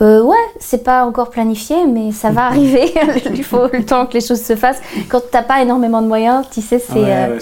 Euh, 0.01 0.21
ouais, 0.23 0.35
c'est 0.59 0.83
pas 0.83 1.05
encore 1.05 1.29
planifié, 1.29 1.85
mais 1.87 2.11
ça 2.11 2.31
va 2.31 2.45
arriver. 2.47 2.93
Il 3.33 3.43
faut 3.43 3.67
le 3.71 3.85
temps 3.85 4.05
que 4.05 4.13
les 4.15 4.21
choses 4.21 4.41
se 4.41 4.55
fassent. 4.57 4.81
Quand 5.07 5.21
t'as 5.31 5.43
pas 5.43 5.61
énormément 5.61 6.01
de 6.01 6.07
moyens, 6.07 6.45
tu 6.51 6.61
sais, 6.61 6.79
c'est 6.79 6.93
euh, 6.97 7.39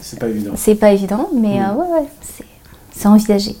c'est 0.00 0.18
pas 0.18 0.26
évident. 0.28 0.52
c'est 0.56 0.74
pas 0.74 0.90
évident, 0.92 1.28
mais 1.34 1.58
Mm. 1.60 1.62
euh, 1.62 1.74
ouais, 1.74 2.00
ouais, 2.00 2.08
c'est- 2.20 2.44
c'est 2.92 3.06
envisagé. 3.08 3.54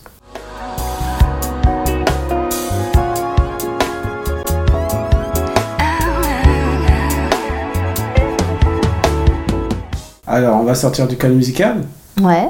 Alors, 10.28 10.60
on 10.60 10.64
va 10.64 10.74
sortir 10.74 11.06
du 11.08 11.16
cadre 11.16 11.34
musical. 11.34 11.78
Ouais. 12.20 12.48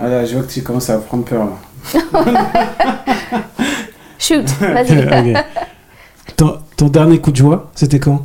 Ah 0.00 0.08
là, 0.08 0.24
je 0.24 0.34
vois 0.36 0.46
que 0.46 0.52
tu 0.52 0.62
commences 0.62 0.90
à 0.90 0.98
prendre 0.98 1.24
peur. 1.24 1.46
Là. 1.46 2.00
Shoot, 4.18 4.46
vas-y. 4.60 5.34
Ton, 6.36 6.58
ton 6.76 6.86
dernier 6.88 7.18
coup 7.20 7.30
de 7.30 7.36
joie, 7.36 7.70
c'était 7.74 7.98
quand? 7.98 8.20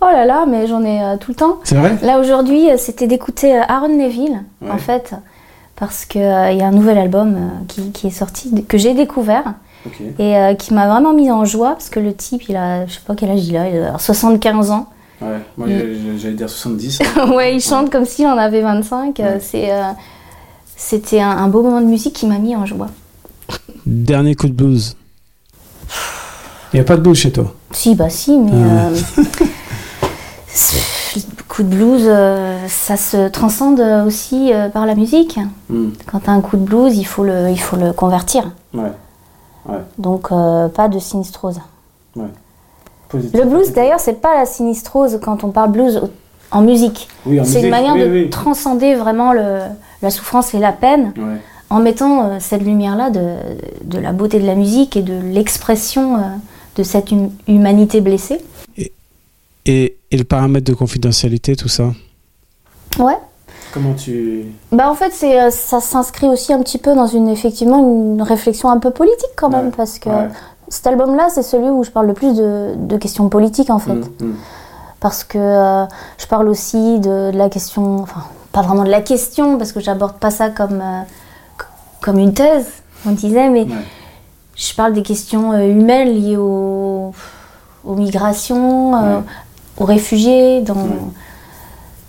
Oh 0.00 0.06
là 0.06 0.24
là, 0.26 0.44
mais 0.46 0.66
j'en 0.66 0.82
ai 0.84 1.02
euh, 1.02 1.16
tout 1.16 1.30
le 1.32 1.34
temps. 1.34 1.56
C'est 1.64 1.74
vrai? 1.74 1.96
Là 2.02 2.18
aujourd'hui, 2.20 2.70
euh, 2.70 2.76
c'était 2.76 3.06
d'écouter 3.06 3.56
euh, 3.58 3.62
Aaron 3.68 3.88
Neville, 3.96 4.42
Ouais. 4.62 4.70
en 4.70 4.78
fait, 4.78 5.14
parce 5.76 6.04
qu'il 6.04 6.20
y 6.22 6.24
a 6.26 6.66
un 6.66 6.70
nouvel 6.70 6.98
album 6.98 7.34
euh, 7.36 7.64
qui, 7.66 7.90
qui 7.90 8.06
est 8.08 8.10
sorti, 8.12 8.64
que 8.68 8.78
j'ai 8.78 8.94
découvert, 8.94 9.54
et 10.18 10.36
euh, 10.36 10.54
qui 10.54 10.72
m'a 10.74 10.86
vraiment 10.86 11.14
mis 11.14 11.30
en 11.32 11.44
joie, 11.44 11.70
parce 11.72 11.88
que 11.88 11.98
le 12.00 12.12
type, 12.14 12.48
il 12.48 12.56
a, 12.56 12.86
je 12.86 12.92
sais 12.94 13.00
pas 13.06 13.14
quel 13.16 13.30
âge 13.30 13.46
il 13.48 13.56
a, 13.56 13.68
il 13.68 13.82
a 13.82 13.98
75 13.98 14.70
ans. 14.70 14.86
Ouais, 15.20 15.38
moi 15.56 15.66
Mm. 15.66 16.18
j'allais 16.18 16.34
dire 16.34 16.48
70. 16.48 17.00
ouais, 17.34 17.56
il 17.56 17.60
chante 17.60 17.90
comme 17.90 18.04
s'il 18.04 18.26
en 18.26 18.38
avait 18.38 18.62
25. 18.62 19.18
euh, 19.20 19.34
Ouais. 19.34 19.40
c'est, 19.40 19.72
euh, 19.72 19.82
c'était 20.76 21.20
un, 21.20 21.30
un 21.30 21.48
beau 21.48 21.62
moment 21.62 21.80
de 21.80 21.86
musique 21.86 22.14
qui 22.14 22.26
m'a 22.26 22.38
mis 22.38 22.54
en 22.54 22.66
joie. 22.66 22.88
Dernier 23.86 24.34
coup 24.34 24.46
de 24.48 24.52
blues. 24.52 24.96
Il 26.72 26.76
n'y 26.76 26.80
a 26.80 26.84
pas 26.84 26.96
de 26.96 27.02
blues 27.02 27.16
chez 27.18 27.32
toi? 27.32 27.52
Si, 27.72 27.94
bah 27.94 28.10
si, 28.10 28.38
mais... 28.38 28.52
Ah. 28.54 28.88
euh, 28.88 29.24
coup 31.48 31.62
de 31.62 31.68
blues, 31.68 32.02
euh, 32.06 32.66
ça 32.68 32.96
se 32.96 33.28
transcende 33.28 33.80
aussi 34.06 34.52
euh, 34.52 34.68
par 34.68 34.86
la 34.86 34.94
musique. 34.94 35.38
Hmm, 35.70 35.88
Quand 36.06 36.20
tu 36.20 36.30
as 36.30 36.32
un 36.32 36.40
coup 36.40 36.56
de 36.56 36.64
blues, 36.64 36.96
il 36.96 37.04
faut 37.06 37.24
le, 37.24 37.50
il 37.50 37.58
faut 37.60 37.76
le 37.76 37.92
convertir. 37.92 38.50
Ouais. 38.74 38.92
Donc, 39.98 40.28
euh, 40.30 40.68
pas 40.68 40.88
de 40.88 40.98
sinistrose. 40.98 41.60
Positif. 43.08 43.40
Le 43.40 43.46
blues, 43.48 43.72
d'ailleurs, 43.72 44.00
c'est 44.00 44.20
pas 44.20 44.34
la 44.38 44.46
sinistrose 44.46 45.18
quand 45.22 45.44
on 45.44 45.50
parle 45.50 45.72
blues 45.72 46.02
en 46.50 46.60
musique. 46.62 47.08
Oui, 47.26 47.40
en 47.40 47.44
C'est 47.44 47.62
une 47.62 47.70
manière 47.70 47.94
oui, 47.94 48.00
de 48.00 48.10
oui. 48.10 48.30
transcender 48.30 48.94
vraiment 48.94 49.32
le, 49.32 49.60
la 50.02 50.10
souffrance 50.10 50.54
et 50.54 50.58
la 50.58 50.72
peine 50.72 51.12
Ouais. 51.16 51.36
en 51.70 51.80
mettant 51.80 52.24
euh, 52.24 52.36
cette 52.40 52.62
lumière-là 52.62 53.10
de, 53.10 53.34
de 53.84 53.98
la 53.98 54.12
beauté 54.12 54.38
de 54.40 54.46
la 54.46 54.54
musique 54.54 54.96
et 54.96 55.02
de 55.02 55.18
l'expression 55.22 56.16
euh, 56.16 56.20
de 56.76 56.82
cette 56.82 57.10
hum- 57.12 57.30
humanité 57.46 58.00
blessée. 58.00 58.40
Et, 58.76 59.96
et 60.10 60.16
le 60.16 60.24
paramètre 60.24 60.66
de 60.70 60.74
confidentialité, 60.74 61.56
tout 61.56 61.68
ça? 61.68 61.92
Ouais. 62.98 63.18
Comment 63.74 63.92
tu. 63.92 64.46
Bah 64.72 64.90
en 64.90 64.94
fait, 64.94 65.12
c'est, 65.12 65.40
euh, 65.42 65.50
ça 65.50 65.80
s'inscrit 65.80 66.26
aussi 66.28 66.52
un 66.54 66.62
petit 66.62 66.78
peu 66.78 66.94
dans 66.94 67.06
une, 67.06 67.28
effectivement, 67.28 67.78
une 67.78 68.22
réflexion 68.22 68.70
un 68.70 68.78
peu 68.78 68.90
politique 68.90 69.28
quand 69.36 69.50
même, 69.50 69.66
Ouais. 69.66 69.72
parce 69.76 69.98
que 69.98 70.08
Ouais. 70.08 70.28
Cet 70.70 70.86
album-là, 70.86 71.28
c'est 71.30 71.42
celui 71.42 71.68
où 71.68 71.82
je 71.84 71.90
parle 71.90 72.06
le 72.06 72.14
plus 72.14 72.34
de, 72.34 72.74
de 72.76 72.96
questions 72.96 73.28
politiques 73.28 73.70
en 73.70 73.78
fait. 73.78 73.94
Hmm, 73.94 74.24
hmm. 74.24 74.34
parce 75.00 75.24
que 75.24 75.38
euh, 75.38 75.84
je 76.18 76.26
parle 76.26 76.48
aussi 76.48 76.98
de, 77.00 77.30
de 77.32 77.36
la 77.38 77.48
question, 77.48 78.00
enfin 78.02 78.24
pas 78.52 78.62
vraiment 78.62 78.84
de 78.84 78.90
la 78.90 79.00
question 79.02 79.58
parce 79.58 79.72
que 79.72 79.80
j'aborde 79.80 80.16
pas 80.18 80.30
ça 80.30 80.48
comme, 80.50 80.80
euh, 80.82 81.00
comme 82.00 82.18
une 82.18 82.32
thèse, 82.34 82.66
on 83.06 83.12
disait, 83.12 83.48
mais 83.50 83.62
Ouais. 83.64 83.84
je 84.56 84.74
parle 84.74 84.92
des 84.92 85.02
questions 85.02 85.52
euh, 85.52 85.68
humaines 85.68 86.08
liées 86.08 86.36
aux, 86.36 87.12
aux 87.84 87.94
migrations, 87.94 88.92
Ouais. 88.92 89.22
aux 89.78 89.84
réfugiés, 89.84 90.62
dans, 90.62 90.74
Ouais. 90.74 90.90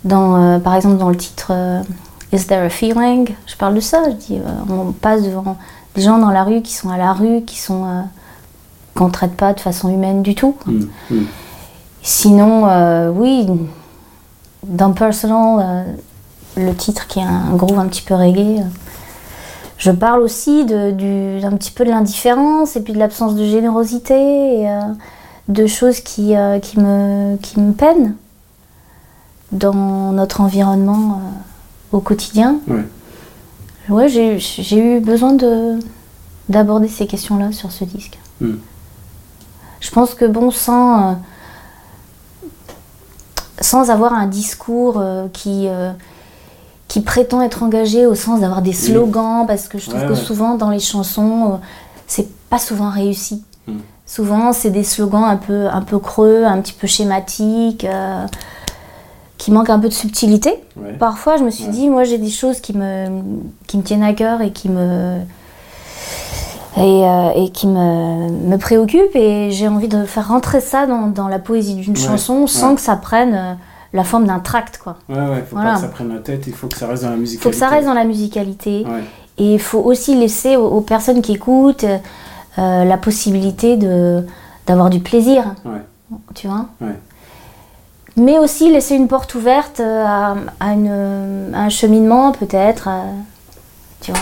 dans, 0.04 0.60
par 0.60 0.74
exemple 0.74 0.96
dans 0.96 1.10
le 1.10 1.16
titre 1.16 1.52
Is 2.32 2.46
there 2.46 2.64
a 2.64 2.68
feeling? 2.70 3.34
Je 3.46 3.56
parle 3.56 3.74
de 3.74 3.80
ça, 3.80 4.04
je 4.06 4.14
dis, 4.14 4.40
on 4.70 4.92
passe 4.92 5.22
devant 5.22 5.56
des 5.96 6.02
gens 6.02 6.18
dans 6.18 6.30
la 6.30 6.44
rue 6.44 6.62
qui 6.62 6.72
sont 6.74 6.90
à 6.90 6.96
la 6.98 7.12
rue, 7.12 7.42
qui 7.42 7.58
sont... 7.58 8.04
qu'on 9.00 9.06
ne 9.06 9.12
traite 9.12 9.34
pas 9.34 9.54
de 9.54 9.60
façon 9.60 9.88
humaine 9.88 10.22
du 10.22 10.34
tout. 10.34 10.56
Hmm, 10.66 10.82
hmm. 11.10 11.24
Sinon, 12.02 12.68
euh, 12.68 13.10
oui, 13.10 13.46
dans 14.62 14.92
Personal, 14.92 15.86
euh, 16.58 16.62
le 16.62 16.74
titre 16.74 17.06
qui 17.06 17.18
est 17.18 17.22
un 17.22 17.56
groove 17.56 17.78
un 17.78 17.86
petit 17.86 18.02
peu 18.02 18.14
reggae, 18.14 18.60
euh, 18.60 18.64
je 19.78 19.90
parle 19.90 20.20
aussi 20.20 20.66
de, 20.66 20.90
du, 20.90 21.40
d'un 21.40 21.56
petit 21.56 21.70
peu 21.70 21.86
de 21.86 21.88
l'indifférence 21.88 22.76
et 22.76 22.82
puis 22.82 22.92
de 22.92 22.98
l'absence 22.98 23.34
de 23.34 23.44
générosité 23.46 24.64
et 24.64 24.68
de 25.48 25.66
choses 25.66 26.00
qui, 26.00 26.34
qui, 26.60 26.78
me, 26.78 27.38
qui 27.38 27.58
me 27.58 27.72
peinent 27.72 28.14
dans 29.52 30.12
notre 30.12 30.42
environnement 30.42 31.22
au 31.92 32.00
quotidien. 32.00 32.58
Ouais. 32.68 32.84
Ouais, 33.88 34.08
j'ai, 34.10 34.38
j'ai 34.38 34.98
eu 34.98 35.00
besoin 35.00 35.32
de, 35.32 35.78
d'aborder 36.50 36.88
ces 36.88 37.06
questions-là 37.06 37.52
sur 37.52 37.72
ce 37.72 37.84
disque. 37.84 38.18
Hmm. 38.42 38.56
Je 39.80 39.90
pense 39.90 40.14
que 40.14 40.24
bon, 40.26 40.50
sans, 40.50 41.10
euh, 41.10 41.14
sans 43.60 43.90
avoir 43.90 44.12
un 44.12 44.26
discours 44.26 44.96
euh, 44.98 45.26
qui, 45.32 45.66
euh, 45.68 45.92
qui 46.88 47.00
prétend 47.00 47.42
être 47.42 47.62
engagé 47.62 48.06
au 48.06 48.14
sens 48.14 48.40
d'avoir 48.40 48.62
des 48.62 48.72
slogans, 48.72 49.46
parce 49.46 49.68
que 49.68 49.78
je 49.78 49.88
trouve 49.88 50.00
Ouais, 50.02 50.06
que 50.08 50.12
ouais. 50.12 50.18
souvent 50.18 50.54
dans 50.54 50.70
les 50.70 50.80
chansons, 50.80 51.60
c'est 52.06 52.28
pas 52.48 52.58
souvent 52.58 52.90
réussi. 52.90 53.42
Mm. 53.66 53.78
Souvent, 54.06 54.52
c'est 54.52 54.70
des 54.70 54.84
slogans 54.84 55.24
un 55.24 55.36
peu, 55.36 55.68
un 55.68 55.82
peu 55.82 55.98
creux, 55.98 56.44
un 56.44 56.60
petit 56.60 56.72
peu 56.72 56.86
schématiques, 56.86 57.86
qui 59.38 59.52
manquent 59.52 59.70
un 59.70 59.78
peu 59.78 59.88
de 59.88 59.94
subtilité. 59.94 60.52
Ouais. 60.76 60.92
Parfois, 60.98 61.36
je 61.36 61.44
me 61.44 61.50
suis 61.50 61.68
dit, 61.68 61.88
moi, 61.88 62.02
j'ai 62.04 62.18
des 62.18 62.28
choses 62.28 62.60
qui 62.60 62.76
me, 62.76 63.22
qui 63.68 63.78
me 63.78 63.82
tiennent 63.82 64.02
à 64.02 64.12
cœur 64.12 64.42
et 64.42 64.52
qui 64.52 64.68
me 64.68 65.20
et, 66.76 66.80
euh, 67.04 67.30
et 67.34 67.50
qui 67.50 67.66
me, 67.66 68.30
me 68.30 68.56
préoccupent 68.56 69.14
et 69.16 69.50
j'ai 69.50 69.66
envie 69.68 69.88
de 69.88 70.04
faire 70.04 70.28
rentrer 70.28 70.60
ça 70.60 70.86
dans, 70.86 71.08
dans 71.08 71.28
la 71.28 71.38
poésie 71.38 71.74
d'une 71.74 71.96
Ouais, 71.96 72.00
chanson 72.02 72.46
sans 72.46 72.70
ouais. 72.70 72.74
que 72.76 72.80
ça 72.80 72.96
prenne 72.96 73.34
euh, 73.34 73.54
la 73.92 74.04
forme 74.04 74.26
d'un 74.26 74.38
tract, 74.38 74.78
quoi. 74.82 74.96
Ouais, 75.08 75.16
ouais, 75.16 75.40
faut 75.48 75.56
Voilà. 75.56 75.70
pas 75.70 75.74
que 75.76 75.80
ça 75.82 75.88
prenne 75.88 76.12
la 76.14 76.20
tête, 76.20 76.44
il 76.46 76.52
faut 76.52 76.68
que 76.68 76.76
ça 76.76 76.86
reste 76.86 77.02
dans 77.02 77.10
la 77.10 77.16
musique. 77.16 77.40
Il 77.40 77.42
faut 77.42 77.50
que 77.50 77.56
ça 77.56 77.68
reste 77.68 77.86
dans 77.86 77.94
la 77.94 78.04
musicalité 78.04 78.84
Ouais. 78.88 79.02
et 79.38 79.54
il 79.54 79.60
faut 79.60 79.80
aussi 79.80 80.14
laisser 80.14 80.56
aux, 80.56 80.68
aux 80.68 80.80
personnes 80.80 81.22
qui 81.22 81.32
écoutent 81.32 81.84
euh, 82.58 82.84
la 82.84 82.96
possibilité 82.96 83.76
de 83.76 84.24
d'avoir 84.66 84.90
du 84.90 85.00
plaisir, 85.00 85.42
Ouais. 85.64 85.82
tu 86.34 86.46
vois. 86.46 86.66
Ouais. 86.80 86.94
Mais 88.16 88.38
aussi 88.38 88.70
laisser 88.70 88.94
une 88.94 89.08
porte 89.08 89.34
ouverte 89.34 89.80
à, 89.80 90.34
à 90.60 90.72
une- 90.74 91.52
à 91.54 91.62
un 91.62 91.68
cheminement 91.68 92.30
peut-être, 92.32 92.88
tu 94.00 94.12
vois. 94.12 94.20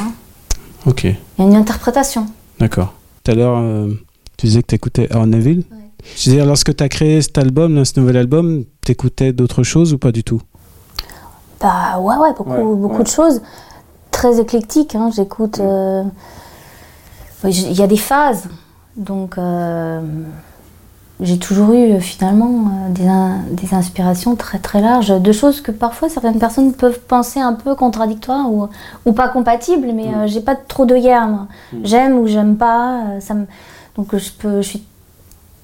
Ok, 0.86 1.04
Il 1.04 1.16
y 1.38 1.42
a 1.42 1.44
une 1.44 1.56
interprétation. 1.56 2.26
D'accord. 2.60 2.94
Tout 3.24 3.32
à 3.32 3.34
l'heure, 3.34 3.56
euh, 3.58 3.88
tu 4.36 4.46
disais 4.46 4.62
que 4.62 4.68
tu 4.68 4.74
écoutais. 4.74 5.08
Ouais. 5.14 5.26
Je 6.16 6.30
veux 6.30 6.36
dire, 6.36 6.46
lorsque 6.46 6.74
tu 6.74 6.82
as 6.84 6.88
créé 6.88 7.20
cet 7.22 7.38
album, 7.38 7.74
là, 7.74 7.84
ce 7.84 7.98
nouvel 7.98 8.16
album, 8.16 8.64
tu 8.84 8.92
écoutais 8.92 9.32
d'autres 9.32 9.62
choses 9.62 9.92
ou 9.92 9.98
pas 9.98 10.12
du 10.12 10.22
tout? 10.24 10.40
Bah 11.60 11.98
ouais, 11.98 12.16
ouais, 12.16 12.32
beaucoup, 12.36 12.50
Ouais, 12.50 12.62
beaucoup 12.76 12.98
ouais. 12.98 13.02
de 13.04 13.08
choses. 13.08 13.42
Très 14.10 14.40
éclectique, 14.40 14.94
hein, 14.94 15.10
j'écoute. 15.14 15.58
euh, 15.60 16.04
oui, 17.44 17.52
j- 17.52 17.66
Il 17.70 17.76
y 17.76 17.82
a 17.82 17.86
des 17.86 17.96
phases. 17.96 18.48
Donc 18.96 19.38
euh, 19.38 20.00
j'ai 21.20 21.38
toujours 21.38 21.72
eu 21.72 21.92
euh, 21.94 22.00
finalement 22.00 22.66
euh, 22.66 22.90
des, 22.90 23.06
in- 23.08 23.40
des 23.50 23.74
inspirations 23.74 24.36
très 24.36 24.58
très 24.58 24.80
larges. 24.80 25.08
De 25.20 25.32
choses 25.32 25.60
que 25.60 25.72
parfois 25.72 26.08
certaines 26.08 26.38
personnes 26.38 26.72
peuvent 26.72 27.00
penser 27.00 27.40
un 27.40 27.54
peu 27.54 27.74
contradictoires 27.74 28.50
ou, 28.52 28.68
ou 29.06 29.12
pas 29.12 29.28
compatibles, 29.28 29.88
mais 29.94 30.04
Mm. 30.08 30.14
euh, 30.14 30.26
j'ai 30.26 30.40
pas 30.40 30.54
trop 30.54 30.86
de 30.86 30.96
guerre. 30.96 31.26
moi. 31.26 31.46
Mm. 31.72 31.76
J'aime 31.84 32.18
ou 32.18 32.26
j'aime 32.28 32.56
pas. 32.56 33.00
euh, 33.02 33.20
ça 33.20 33.34
me... 33.34 33.46
Donc 33.96 34.14
je, 34.16 34.30
peux, 34.30 34.62
je 34.62 34.68
suis 34.68 34.82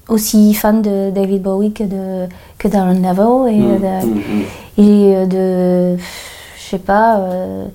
aussi 0.09 0.53
fan 0.53 0.81
de 0.81 1.09
David 1.09 1.41
Bowie 1.41 1.71
que 1.73 1.83
de 1.83 2.27
que 2.57 2.67
d'Aaron 2.67 2.93
Neville 2.93 3.55
et 3.55 3.59
de, 3.79 4.05
hmm, 4.05 4.17
hmm. 4.17 4.43
et 4.77 5.15
euh, 5.15 5.25
de 5.25 5.97
je 6.57 6.63
sais 6.69 6.77
pas 6.79 7.17
euh, 7.19 7.65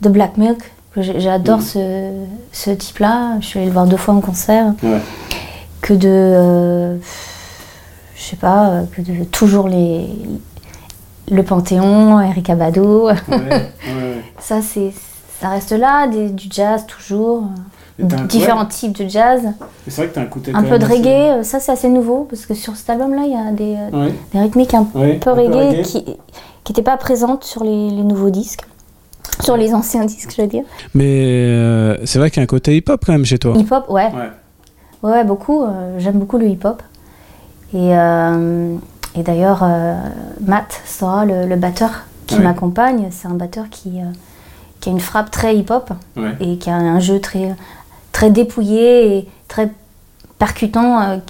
de 0.00 0.08
Black 0.10 0.36
Milk 0.36 0.58
j'adore 0.96 1.58
Mm. 1.58 1.62
ce, 1.62 2.10
ce 2.52 2.70
type 2.72 2.98
là 2.98 3.36
je 3.40 3.46
suis 3.46 3.58
allée 3.58 3.68
le 3.68 3.72
voir 3.72 3.86
deux 3.86 3.96
fois 3.96 4.12
en 4.14 4.20
concert 4.20 4.74
Ouais. 4.82 5.00
Que 5.80 5.94
de 5.94 6.08
euh, 6.08 6.96
je 8.16 8.22
sais 8.22 8.36
pas 8.36 8.68
euh, 8.70 8.82
que 8.94 9.02
de 9.02 9.24
toujours 9.24 9.68
les 9.68 10.06
le 11.30 11.42
Panthéon 11.42 12.16
Ouais, 12.16 12.28
ouais, 13.28 13.38
ouais. 13.38 14.22
ça 14.40 14.60
c'est 14.62 14.92
ça 15.40 15.50
reste 15.50 15.72
là 15.72 16.06
des- 16.08 16.30
du 16.30 16.48
jazz 16.50 16.84
toujours 16.86 17.44
un- 18.02 18.24
différents 18.26 18.62
ouais. 18.62 18.68
types 18.68 18.96
de 18.96 19.08
jazz 19.08 19.42
C'est 19.86 19.96
vrai 19.96 20.08
que 20.08 20.14
tu 20.14 20.18
as 20.18 20.22
un 20.22 20.26
quand 20.26 20.40
peu 20.68 20.78
de 20.78 20.84
assez- 20.84 20.94
reggae 20.94 21.06
euh, 21.38 21.42
ça 21.42 21.60
c'est 21.60 21.72
assez 21.72 21.88
nouveau 21.88 22.26
parce 22.28 22.46
que 22.46 22.54
sur 22.54 22.76
cet 22.76 22.90
album 22.90 23.14
là 23.14 23.22
il 23.24 23.32
y 23.32 23.36
a 23.36 23.52
des, 23.52 23.76
Ouais, 23.96 24.14
des 24.32 24.40
rythmiques 24.40 24.74
un 24.74 24.86
ouais, 24.94 25.14
peu 25.18 25.30
un 25.30 25.34
peu 25.34 25.40
reggae, 25.40 25.76
reggae. 25.76 25.82
qui 25.82 26.04
n'étaient 26.68 26.82
pas 26.82 26.96
présentes 26.96 27.44
sur 27.44 27.62
les, 27.64 27.90
les 27.90 28.02
nouveaux 28.04 28.30
disques. 28.30 28.62
Sur 29.40 29.56
les 29.56 29.72
anciens 29.72 30.04
disques, 30.04 30.32
je 30.36 30.42
veux 30.42 30.48
dire. 30.48 30.64
Mais 30.94 31.04
euh, 31.46 31.96
c'est 32.06 32.18
vrai 32.18 32.28
qu'il 32.30 32.38
y 32.38 32.40
a 32.40 32.42
un 32.42 32.46
côté 32.46 32.76
hip-hop 32.76 33.00
quand 33.06 33.12
même 33.12 33.24
chez 33.24 33.38
toi. 33.38 33.54
Hip-hop, 33.56 33.84
ouais. 33.88 34.06
Ouais. 34.06 34.30
Ouais, 35.02 35.24
beaucoup. 35.24 35.62
euh, 35.64 35.98
J'aime 35.98 36.18
beaucoup 36.18 36.38
le 36.38 36.46
hip-hop. 36.48 36.82
Et, 37.74 37.96
euh, 37.96 38.76
et 39.14 39.22
d'ailleurs, 39.22 39.60
euh, 39.62 39.94
Matt 40.40 40.80
Stora, 40.84 41.24
le, 41.24 41.46
le 41.46 41.56
batteur 41.56 41.90
qui 42.26 42.38
m'accompagne, 42.40 43.08
c'est 43.10 43.26
un 43.28 43.34
batteur 43.34 43.68
qui, 43.70 44.00
qui 44.80 44.88
a 44.88 44.92
une 44.92 45.00
frappe 45.00 45.30
très 45.30 45.56
hip-hop 45.56 45.90
Ouais. 46.16 46.34
et 46.40 46.58
qui 46.58 46.68
a 46.70 46.74
un 46.76 47.00
jeu 47.00 47.20
très, 47.20 47.54
très 48.12 48.30
dépouillé 48.30 49.16
et 49.18 49.28
très 49.48 49.70
percutant, 50.38 51.20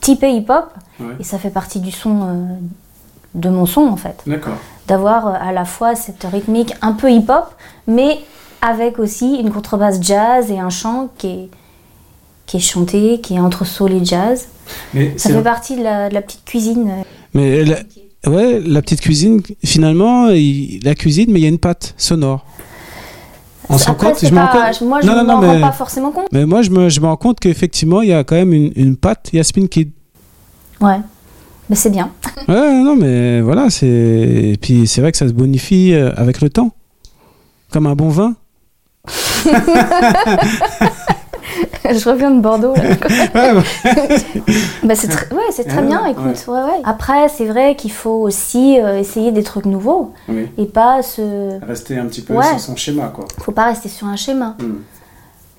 typé 0.00 0.32
hip-hop. 0.32 0.70
Ouais. 1.00 1.16
Et 1.20 1.24
ça 1.24 1.38
fait 1.38 1.50
partie 1.50 1.80
du 1.80 1.90
son, 1.90 2.46
de 3.34 3.48
mon 3.50 3.66
son 3.66 3.82
en 3.88 3.96
fait. 3.96 4.22
D'accord. 4.26 4.54
d'avoir 4.88 5.26
à 5.26 5.52
la 5.52 5.64
fois 5.64 5.94
cette 5.94 6.24
rythmique 6.24 6.74
un 6.82 6.92
peu 6.92 7.10
hip-hop, 7.10 7.46
mais 7.86 8.18
avec 8.62 8.98
aussi 8.98 9.36
une 9.36 9.50
contrebasse 9.52 10.00
jazz 10.02 10.50
et 10.50 10.58
un 10.58 10.70
chant 10.70 11.08
qui 11.18 11.26
est, 11.28 11.50
qui 12.52 12.58
est 12.58 12.60
chanté, 12.60 13.18
qui 13.22 13.36
est 13.36 13.40
entre 13.40 13.64
soul 13.64 13.92
et 13.92 14.04
jazz. 14.04 14.46
Mais 14.92 15.14
Ça 15.16 15.30
fait 15.30 15.40
partie 15.42 15.74
de 15.76 15.82
la, 15.82 16.10
de 16.10 16.14
la 16.14 16.20
petite 16.20 16.44
cuisine. 16.44 16.86
euh, 16.90 17.02
Mais 17.32 17.64
la, 17.64 17.78
ouais, 18.30 18.60
la 18.60 18.82
petite 18.82 19.00
cuisine, 19.00 19.40
finalement, 19.64 20.28
il- 20.28 20.80
la 20.84 20.94
cuisine, 20.94 21.32
mais 21.32 21.40
il 21.40 21.44
y 21.44 21.46
a 21.46 21.48
une 21.48 21.58
pâte 21.58 21.94
sonore. 21.96 22.44
On 23.70 23.78
se 23.78 23.86
rend 23.86 23.94
compte? 23.94 24.18
je 24.22 24.28
me 24.28 24.38
rends 24.38 24.48
pas- 24.48 24.70
compte- 24.72 24.82
moi, 24.82 25.00
je 25.00 25.06
Non, 25.06 25.14
non, 25.16 25.24
m'en 25.24 25.40
non, 25.40 25.52
rends 25.54 25.60
pas 25.62 25.72
forcément 25.72 26.10
compte. 26.10 26.26
Mais 26.30 26.44
moi, 26.44 26.60
je 26.60 26.68
me, 26.68 26.90
je 26.90 27.00
me 27.00 27.06
rends 27.06 27.16
compte 27.16 27.40
qu'effectivement, 27.40 28.02
il 28.02 28.10
y 28.10 28.12
a 28.12 28.22
quand 28.22 28.36
même 28.36 28.52
une, 28.52 28.70
une 28.76 28.96
patte 28.96 29.30
Yasmin 29.32 29.66
Kid. 29.66 29.90
Ouais, 30.82 30.98
mais 31.70 31.76
c'est 31.76 31.88
bien. 31.90 32.10
Ouais, 32.48 32.82
non, 32.82 32.96
mais 32.96 33.40
voilà, 33.40 33.70
c'est. 33.70 33.86
Et 33.86 34.58
puis, 34.60 34.86
c'est 34.86 35.00
vrai 35.00 35.10
que 35.10 35.16
ça 35.16 35.26
se 35.26 35.32
bonifie 35.32 35.94
euh, 35.94 36.12
avec 36.18 36.42
le 36.42 36.50
temps. 36.50 36.72
Comme 37.70 37.86
un 37.86 37.94
bon 37.94 38.10
vin. 38.10 38.34
je 41.98 42.08
reviens 42.08 42.30
de 42.30 42.40
Bordeaux. 42.40 42.74
Là. 42.74 42.82
Ouais, 43.34 43.52
ouais. 43.52 44.42
Bah, 44.84 44.94
c'est 44.94 45.08
très, 45.08 45.34
ouais, 45.34 45.42
c'est 45.50 45.64
très 45.64 45.82
bien, 45.82 46.04
écoute. 46.06 46.44
Ouais, 46.48 46.62
ouais. 46.62 46.80
Après, 46.84 47.28
c'est 47.28 47.46
vrai 47.46 47.74
qu'il 47.76 47.92
faut 47.92 48.10
aussi 48.20 48.78
euh, 48.80 48.98
essayer 48.98 49.32
des 49.32 49.42
trucs 49.42 49.66
nouveaux 49.66 50.12
Oui. 50.28 50.48
et 50.58 50.66
pas 50.66 51.02
se. 51.02 51.58
Rester 51.64 51.98
un 51.98 52.06
petit 52.06 52.22
peu 52.22 52.34
Ouais. 52.34 52.44
sur 52.46 52.60
son 52.60 52.76
schéma, 52.76 53.12
quoi. 53.14 53.24
Faut 53.40 53.52
pas 53.52 53.64
rester 53.64 53.88
sur 53.88 54.06
un 54.06 54.16
schéma. 54.16 54.56
Hmm. 54.60 54.76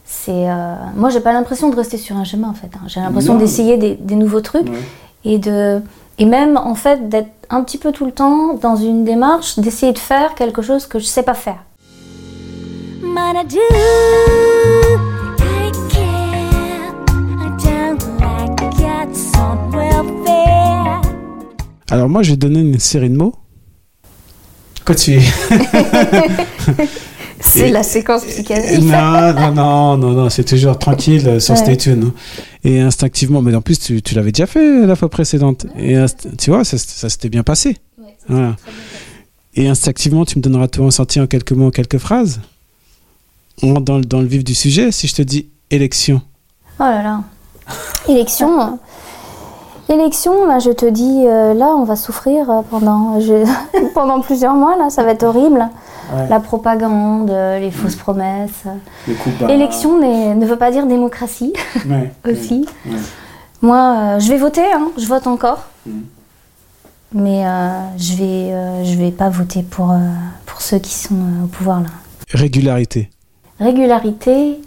C'est. 0.06 0.50
euh, 0.50 0.76
Moi, 0.96 1.10
j'ai 1.10 1.20
pas 1.22 1.34
l'impression 1.34 1.70
de 1.70 1.76
rester 1.76 1.98
sur 1.98 2.16
un 2.18 2.24
schéma 2.24 2.48
en 2.48 2.54
fait. 2.54 2.70
hein. 2.76 2.82
J'ai 2.88 3.00
l'impression 3.00 3.36
d'essayer 3.36 3.78
des, 3.78 3.96
des 3.96 4.16
nouveaux 4.16 4.42
trucs 4.42 4.68
Ouais. 4.70 4.80
et 5.26 5.38
de. 5.40 5.82
Et 6.20 6.26
même 6.26 6.58
en 6.58 6.76
fait 6.76 7.10
d'être 7.10 7.32
un 7.50 7.64
petit 7.64 7.80
peu 7.80 7.92
tout 7.92 8.06
le 8.06 8.12
temps 8.12 8.54
dans 8.54 8.76
une 8.76 9.04
démarche 9.04 9.58
d'essayer 9.58 9.92
de 9.94 9.98
faire 10.00 10.36
quelque 10.36 10.62
chose 10.62 10.86
que 10.86 11.00
je 11.00 11.06
sais 11.06 11.24
pas 11.24 11.34
faire. 11.34 11.58
Alors, 21.94 22.10
moi, 22.10 22.24
je 22.24 22.32
vais 22.32 22.38
donner 22.38 22.60
une 22.62 22.80
série 22.80 23.10
de 23.10 23.16
mots. 23.16 23.36
Continue. 24.86 25.22
C'est 27.40 27.70
la 27.70 27.84
séquence 27.84 28.24
psychanalyse. 28.24 28.80
non, 28.86 29.34
non, 29.34 29.52
non, 29.54 29.98
non, 29.98 30.12
non, 30.14 30.30
c'est 30.30 30.46
toujours 30.46 30.80
tranquille 30.80 31.28
euh, 31.28 31.40
sur 31.42 31.54
Ouais. 31.56 31.60
Stay 31.60 31.76
Tuned, 31.78 32.06
hein. 32.06 32.14
Et 32.64 32.80
instinctivement, 32.80 33.42
mais 33.42 33.54
en 33.54 33.62
plus, 33.62 33.78
tu, 33.80 34.02
tu 34.02 34.16
l'avais 34.16 34.32
déjà 34.32 34.46
fait 34.48 34.86
la 34.88 34.96
fois 34.96 35.10
précédente. 35.10 35.66
Et 35.78 35.96
inst- 35.96 36.36
tu 36.38 36.52
vois, 36.52 36.64
ça, 36.64 36.78
ça 36.78 37.10
s'était 37.10 37.28
bien 37.30 37.44
passé. 37.44 37.78
Voilà. 38.30 38.56
Et 39.56 39.68
instinctivement, 39.68 40.24
tu 40.26 40.38
me 40.40 40.44
donneras 40.44 40.70
ton 40.70 40.86
ressenti 40.86 41.20
en 41.20 41.28
quelques 41.28 41.52
mots, 41.52 41.68
en 41.68 41.72
quelques 41.72 41.98
phrases. 41.98 42.40
On 43.62 43.74
rentre 43.74 43.84
dans, 43.86 43.98
le- 43.98 44.06
dans 44.06 44.22
le 44.22 44.28
vif 44.28 44.44
du 44.46 44.56
sujet. 44.56 44.92
Si 44.94 45.08
je 45.08 45.16
te 45.16 45.22
dis 45.22 45.50
élection, 45.70 46.22
Oh 46.80 46.84
là 46.84 47.04
là. 47.04 47.24
Élection. 48.08 48.80
Euh, 49.90 49.94
Élection, 49.94 50.46
là, 50.48 50.60
je 50.60 50.72
te 50.72 50.86
dis, 50.86 51.24
euh, 51.26 51.54
là, 51.54 51.68
on 51.78 51.84
va 51.84 51.96
souffrir 51.96 52.50
euh, 52.50 52.62
pendant, 52.70 53.20
je- 53.20 53.46
pendant 53.94 54.20
plusieurs 54.22 54.54
mois, 54.56 54.76
là, 54.78 54.90
ça 54.90 55.04
va 55.04 55.12
être 55.12 55.24
horrible. 55.24 55.68
La 56.30 56.40
propagande, 56.40 57.32
euh, 57.32 57.60
les 57.60 57.72
fausses 57.72 57.96
promesses. 57.96 58.64
les 59.08 59.16
coups 59.16 59.36
Élection 59.50 60.00
n'est- 60.00 60.36
ne 60.36 60.46
veut 60.46 60.58
pas 60.58 60.70
dire 60.70 60.86
démocratie 60.86 61.54
aussi. 62.30 62.68
ouais. 62.86 62.92
Moi, 63.62 63.96
euh, 63.98 64.20
je 64.20 64.30
vais 64.30 64.38
voter, 64.38 64.66
hein, 64.74 64.90
je 64.98 65.06
vote 65.08 65.26
encore. 65.28 65.64
Mhm. 65.88 66.04
Mais 67.16 67.46
euh, 67.48 67.70
je 67.98 68.14
vais, 68.16 68.54
euh, 68.54 68.84
je 68.84 68.98
vais 68.98 69.12
pas 69.12 69.30
voter 69.30 69.64
pour, 69.64 69.92
euh, 69.92 69.98
pour 70.46 70.62
ceux 70.62 70.80
qui 70.80 70.94
sont 70.94 71.16
euh, 71.16 71.46
au 71.46 71.48
pouvoir 71.48 71.80
là. 71.82 71.88
régularité, 72.32 73.10
Régularité. 73.60 74.60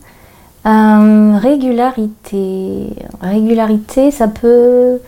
Euh, 0.66 1.38
régularité. 1.38 2.88
Régularité, 3.20 4.10
ça 4.10 4.28
peut 4.28 5.00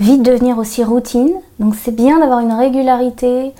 vite 0.00 0.22
devenir 0.22 0.58
aussi 0.58 0.84
routine. 0.84 1.30
Donc 1.58 1.74
c'est 1.74 1.94
bien 1.94 2.18
d'avoir 2.18 2.40
une 2.40 2.52
régularité 2.52 3.52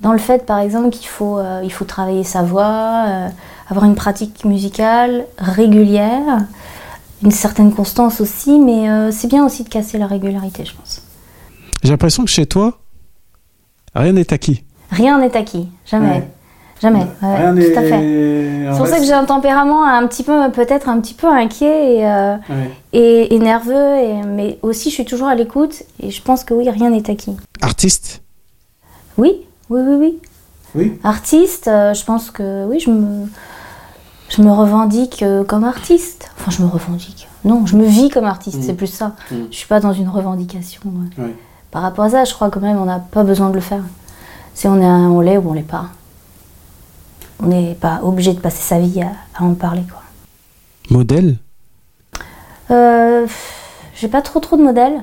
dans 0.00 0.12
le 0.12 0.18
fait, 0.18 0.44
par 0.46 0.58
exemple, 0.58 0.90
qu'il 0.90 1.08
faut, 1.08 1.38
euh, 1.38 1.62
il 1.64 1.72
faut 1.72 1.84
travailler 1.84 2.24
sa 2.24 2.42
voix, 2.42 3.04
euh, 3.06 3.28
avoir 3.68 3.84
une 3.86 3.94
pratique 3.94 4.44
musicale 4.44 5.24
régulière, 5.38 6.44
une 7.22 7.30
certaine 7.30 7.72
constance 7.72 8.20
aussi, 8.20 8.60
mais 8.60 9.10
c'est 9.12 9.28
bien 9.28 9.46
aussi 9.46 9.64
de 9.64 9.70
casser 9.70 9.96
la 9.96 10.06
régularité, 10.06 10.64
je 10.66 10.74
pense. 10.74 11.02
J'ai 11.82 11.90
l'impression 11.90 12.24
que 12.24 12.30
chez 12.30 12.44
toi, 12.44 12.78
rien 13.94 14.12
n'est 14.12 14.30
acquis. 14.32 14.64
Rien 14.90 15.18
n'est 15.18 15.34
acquis, 15.34 15.68
jamais. 15.86 16.10
Ouais. 16.10 16.28
Jamais, 16.82 17.06
ouais, 17.22 17.36
rien 17.36 17.54
tout 17.54 17.78
à 17.78 17.82
fait. 17.82 18.70
C'est 18.72 18.78
pour 18.78 18.86
ça 18.86 18.98
que 18.98 19.04
j'ai 19.04 19.12
un 19.12 19.24
tempérament 19.24 19.84
un 19.84 20.06
petit 20.06 20.22
peu, 20.22 20.50
peut-être 20.50 20.88
un 20.88 21.00
petit 21.00 21.14
peu 21.14 21.28
inquiet 21.28 21.96
et, 21.98 22.06
euh, 22.06 22.36
et, 22.92 23.34
et 23.34 23.38
nerveux, 23.38 23.96
et- 23.98 24.22
mais 24.26 24.58
aussi 24.62 24.90
je 24.90 24.94
suis 24.94 25.04
toujours 25.04 25.28
à 25.28 25.34
l'écoute 25.34 25.82
et 26.02 26.10
je 26.10 26.20
pense 26.22 26.44
que 26.44 26.52
oui, 26.52 26.68
rien 26.68 26.90
n'est 26.90 27.08
acquis. 27.10 27.36
Artiste? 27.62 28.20
Oui, 29.16 29.32
oui, 29.70 29.80
oui, 29.82 29.96
oui. 29.98 30.18
Oui. 30.74 30.98
Artiste, 31.04 31.68
euh, 31.68 31.94
je 31.94 32.04
pense 32.04 32.30
que 32.32 32.64
oui, 32.66 32.80
je 32.80 32.90
me, 32.90 33.26
je 34.28 34.42
me 34.42 34.50
revendique 34.50 35.22
euh, 35.22 35.44
comme 35.44 35.62
artiste. 35.64 36.30
Enfin, 36.38 36.50
je 36.50 36.60
me 36.62 36.68
revendique. 36.68 37.28
Non, 37.44 37.64
je 37.66 37.76
me 37.76 37.84
vis 37.84 38.08
comme 38.10 38.24
artiste, 38.24 38.58
Mm. 38.58 38.62
c'est 38.62 38.74
plus 38.74 38.88
ça. 38.88 39.12
Mm. 39.30 39.34
Je 39.52 39.56
suis 39.56 39.68
pas 39.68 39.78
dans 39.78 39.92
une 39.92 40.08
revendication. 40.08 40.80
Oui. 41.18 41.26
Par 41.70 41.82
rapport 41.82 42.04
à 42.06 42.10
ça, 42.10 42.24
je 42.24 42.34
crois 42.34 42.50
quand 42.50 42.60
même 42.60 42.76
on 42.78 42.84
n'a 42.86 42.98
pas 42.98 43.22
besoin 43.22 43.50
de 43.50 43.54
le 43.54 43.60
faire. 43.60 43.82
Si 44.54 44.66
on 44.66 44.80
est, 44.80 44.84
on 44.84 45.20
l'est 45.20 45.38
ou 45.38 45.50
on 45.50 45.52
l'est 45.52 45.62
pas. 45.62 45.86
On 47.40 47.46
n'est 47.46 47.74
pas 47.74 48.00
obligé 48.02 48.32
de 48.32 48.40
passer 48.40 48.62
sa 48.62 48.78
vie 48.78 49.02
à, 49.02 49.12
à 49.34 49.44
en 49.44 49.54
parler, 49.54 49.82
quoi. 49.90 50.02
Modèle? 50.90 51.38
Euh, 52.70 53.26
j'ai 53.94 54.08
pas 54.08 54.22
trop 54.22 54.40
trop 54.40 54.56
de 54.56 54.62
modèles. 54.62 55.02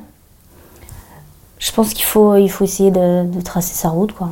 Je 1.60 1.72
pense 1.72 1.94
qu'il 1.94 2.06
faut, 2.06 2.36
il 2.38 2.50
faut 2.50 2.63
essayer 2.63 2.89
de, 2.91 3.26
de 3.26 3.41
tracer 3.41 3.74
sa 3.76 3.89
route, 3.89 4.13
quoi. 4.13 4.30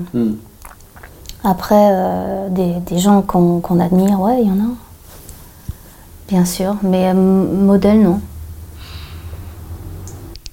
Après, 1.43 1.89
euh, 1.91 2.49
des, 2.49 2.79
des 2.79 2.99
gens 2.99 3.21
qu'on 3.21 3.79
admire, 3.79 4.19
ouais, 4.19 4.41
il 4.41 4.47
y 4.47 4.51
en 4.51 4.59
a. 4.59 4.73
Bien 6.27 6.45
sûr, 6.45 6.75
mais 6.83 7.09
euh, 7.09 7.13
modèle, 7.13 8.01
non. 8.01 8.19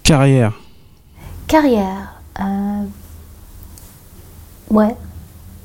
Carrière? 0.03 0.53
Carrière. 1.47 2.15
euh, 2.41 2.83
Ouais. 4.71 4.97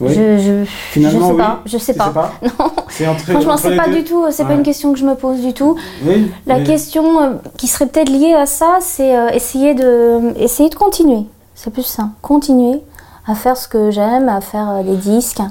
Oui. 0.01 0.13
Je, 0.13 0.37
je, 0.37 0.65
Finalement, 0.91 1.19
je 1.19 1.25
sais 1.27 1.31
oui. 1.31 1.37
pas. 1.37 1.59
Je 1.65 1.77
sais 1.77 1.93
Tu 1.93 1.97
pas. 1.99 2.05
sais 2.07 2.13
pas 2.13 2.31
Non. 2.59 3.11
Entre, 3.11 3.19
Franchement, 3.31 3.57
c'est 3.57 3.75
pas 3.77 3.87
deux 3.87 3.95
du 3.97 4.03
tout. 4.03 4.25
C'est 4.31 4.43
pas 4.43 4.49
Ouais. 4.49 4.55
une 4.55 4.63
question 4.63 4.91
que 4.93 4.99
je 4.99 5.05
me 5.05 5.15
pose 5.15 5.39
du 5.41 5.53
tout. 5.53 5.75
Oui, 6.03 6.31
La 6.45 6.57
mais- 6.57 6.63
question 6.65 7.21
euh, 7.21 7.29
qui 7.57 7.67
serait 7.67 7.85
peut-être 7.87 8.09
liée 8.09 8.33
à 8.33 8.45
ça, 8.45 8.77
c'est 8.81 9.15
euh, 9.15 9.29
essayer, 9.29 9.73
de, 9.75 10.37
essayer 10.37 10.69
de 10.69 10.75
continuer. 10.75 11.25
C'est 11.55 11.71
plus 11.71 11.83
ça. 11.85 12.09
Continuer 12.21 12.81
à 13.27 13.35
faire 13.35 13.55
ce 13.55 13.67
que 13.67 13.91
j'aime, 13.91 14.27
à 14.29 14.41
faire 14.41 14.69
euh, 14.69 14.83
des 14.83 14.95
disques, 14.97 15.41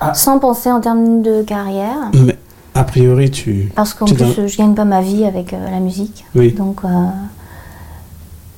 Ah. 0.00 0.14
sans 0.14 0.38
penser 0.38 0.70
en 0.70 0.80
termes 0.80 1.22
de 1.22 1.42
carrière. 1.42 2.10
Mais 2.14 2.36
a 2.74 2.84
priori, 2.84 3.30
tu. 3.30 3.72
Parce 3.74 3.94
qu'en 3.94 4.04
plus, 4.06 4.38
euh, 4.38 4.46
je 4.46 4.56
gagne 4.58 4.74
pas 4.74 4.84
ma 4.84 5.00
vie 5.00 5.24
avec 5.24 5.52
euh, 5.54 5.70
la 5.70 5.80
musique. 5.80 6.24
Oui. 6.34 6.52
Donc, 6.52 6.80
euh, 6.84 6.88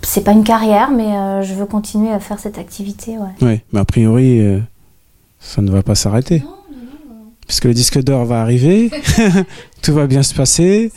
c'est 0.03 0.23
pas 0.23 0.33
une 0.33 0.45
carrière, 0.45 0.91
mais 0.91 1.17
euh, 1.17 1.43
je 1.43 1.55
veux 1.55 1.67
continuer 1.67 2.11
à 2.13 2.19
faire 2.19 2.39
cette 2.39 2.59
activité. 2.59 3.13
Ouais. 3.19 3.29
Oui, 3.43 3.61
mais 3.73 3.81
a 3.81 3.85
priori, 3.85 4.41
euh, 4.41 4.59
ça 5.41 5.63
ne 5.63 5.71
va 5.71 5.83
pas 5.83 5.95
s'arrêter. 5.95 6.43
Puisque 7.47 7.65
le 7.65 7.75
disque 7.75 8.03
d'or 8.03 8.25
va 8.25 8.41
arriver, 8.43 8.91
tout 9.83 9.95
va 9.95 10.07
bien 10.07 10.23
se 10.23 10.35
passer, 10.35 10.93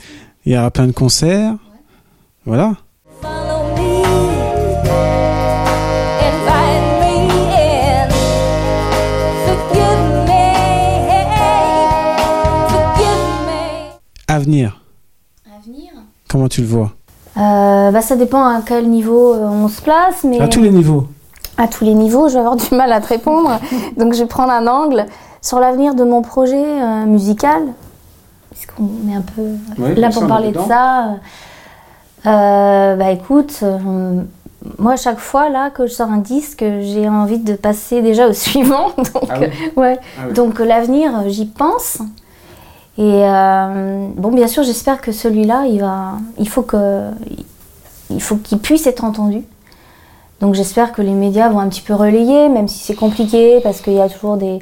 il 0.46 0.54
y 0.54 0.58
aura 0.58 0.72
plein 0.72 0.88
de 0.88 0.92
concerts. 0.92 1.56
Voilà. 2.46 2.74
Avenir, 14.28 14.82
Avenir? 15.46 15.92
Comment 16.30 16.48
tu 16.48 16.62
le 16.62 16.68
vois? 16.68 16.94
Euh, 17.36 17.92
bah, 17.92 18.02
Ça 18.02 18.16
dépend 18.16 18.46
à 18.46 18.62
quel 18.66 18.90
niveau 18.90 19.34
euh, 19.34 19.46
on 19.46 19.68
se 19.68 19.82
place, 19.82 20.24
mais 20.24 20.40
À 20.40 20.48
tous 20.48 20.62
les 20.62 20.70
niveaux. 20.70 21.08
À 21.62 21.68
tous 21.68 21.84
les 21.86 21.94
niveaux, 21.94 22.28
je 22.28 22.34
vais 22.34 22.40
avoir 22.40 22.56
du 22.70 22.74
mal 22.76 22.92
à 22.92 23.00
te 23.02 23.08
répondre. 23.08 23.60
Donc, 23.98 24.14
je 24.14 24.20
vais 24.20 24.28
prendre 24.28 24.52
un 24.52 24.68
angle 24.68 25.06
sur 25.42 25.60
l'avenir 25.60 25.96
de 25.96 26.04
mon 26.04 26.22
projet 26.22 26.64
euh, 26.64 27.06
musical, 27.06 27.62
puisqu'on 28.52 28.90
est 29.10 29.16
un 29.16 29.22
peu 29.22 29.44
Oui, 29.78 29.96
là 29.96 30.10
pour 30.10 30.28
parler 30.28 30.52
de 30.52 30.60
ça. 30.68 31.16
Euh, 32.28 32.96
bah 32.96 33.10
écoute, 33.10 33.62
euh, 33.64 34.22
moi 34.78 34.96
chaque 34.96 35.18
fois 35.18 35.50
là 35.50 35.72
que 35.72 35.88
je 35.88 35.92
sors 35.92 36.12
un 36.12 36.20
disque, 36.20 36.64
j'ai 36.82 37.10
envie 37.10 37.40
de 37.40 37.56
passer 37.56 38.04
déjà 38.04 38.28
au 38.28 38.34
suivant. 38.46 38.90
Donc, 38.98 39.24
Ah 39.30 39.40
oui 39.40 39.48
euh, 39.48 39.82
ouais. 39.82 40.00
Ah 40.20 40.26
oui. 40.28 40.34
donc 40.34 40.60
l'avenir, 40.60 41.12
j'y 41.28 41.46
pense. 41.48 41.98
Et 42.98 43.24
bon, 44.18 44.32
bien 44.32 44.48
sûr, 44.48 44.62
j'espère 44.62 45.02
que 45.02 45.12
celui-là, 45.12 45.66
il 45.66 45.80
va, 45.80 46.12
il 46.38 46.48
faut 46.48 46.62
que, 46.62 47.10
il 48.12 48.22
faut 48.22 48.36
qu'il 48.36 48.60
puisse 48.60 48.86
être 48.86 49.04
entendu. 49.04 49.44
Donc 50.42 50.56
j'espère 50.56 50.92
que 50.92 51.02
les 51.02 51.14
médias 51.14 51.50
vont 51.50 51.60
un 51.60 51.70
petit 51.70 51.82
peu 51.82 51.94
relayer, 51.94 52.50
même 52.50 52.68
si 52.68 52.80
c'est 52.80 52.96
compliqué, 52.96 53.60
parce 53.62 53.82
qu'il 53.82 53.94
y 53.94 54.02
a 54.02 54.10
toujours 54.10 54.38
des... 54.38 54.60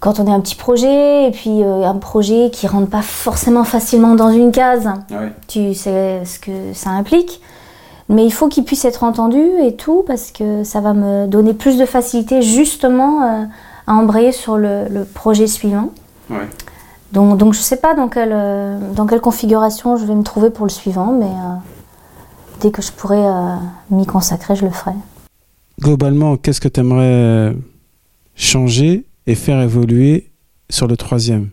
Quand 0.00 0.20
on 0.20 0.26
est 0.26 0.32
un 0.32 0.40
petit 0.40 0.54
projet, 0.54 1.26
et 1.26 1.30
puis 1.30 1.62
euh, 1.62 1.84
un 1.84 1.96
projet 1.96 2.50
qui 2.50 2.66
rentre 2.66 2.88
pas 2.88 3.02
forcément 3.02 3.64
facilement 3.64 4.14
dans 4.14 4.30
une 4.30 4.52
case, 4.52 4.88
tu 5.48 5.74
sais 5.74 6.22
ce 6.24 6.38
que 6.38 6.72
ça 6.72 6.90
implique. 6.90 7.40
Mais 8.08 8.24
il 8.24 8.32
faut 8.32 8.48
qu'il 8.48 8.64
puisse 8.64 8.86
être 8.86 9.04
entendu 9.04 9.42
et 9.62 9.74
tout, 9.74 10.02
parce 10.06 10.30
que 10.30 10.64
ça 10.64 10.80
va 10.80 10.94
me 10.94 11.26
donner 11.26 11.52
plus 11.52 11.76
de 11.76 11.84
facilité 11.84 12.40
justement 12.40 13.22
euh, 13.22 13.44
à 13.86 13.94
embrayer 13.94 14.32
sur 14.32 14.56
le, 14.56 14.86
le 14.88 15.04
projet 15.04 15.46
suivant. 15.46 15.90
Ouais. 16.30 16.48
Donc, 17.12 17.36
donc 17.36 17.54
je 17.54 17.60
sais 17.60 17.76
pas 17.76 17.94
dans 17.94 18.08
quelle, 18.08 18.32
euh, 18.32 18.78
dans 18.94 19.06
quelle 19.06 19.20
configuration 19.20 19.96
je 19.96 20.04
vais 20.04 20.14
me 20.14 20.22
trouver 20.22 20.50
pour 20.50 20.64
le 20.64 20.70
suivant, 20.70 21.12
mais 21.12 21.26
euh, 21.26 21.54
dès 22.60 22.70
que 22.70 22.82
je 22.82 22.92
pourrai 22.92 23.18
euh, 23.18 23.56
m'y 23.90 24.06
consacrer, 24.06 24.56
je 24.56 24.64
le 24.64 24.70
ferai. 24.70 24.92
Globalement, 25.80 26.36
qu'est-ce 26.36 26.60
que 26.60 26.68
tu 26.68 26.80
aimerais 26.80 27.54
changer 28.34 29.04
et 29.26 29.34
faire 29.34 29.60
évoluer 29.60 30.30
sur 30.70 30.86
le 30.86 30.96
troisième? 30.96 31.50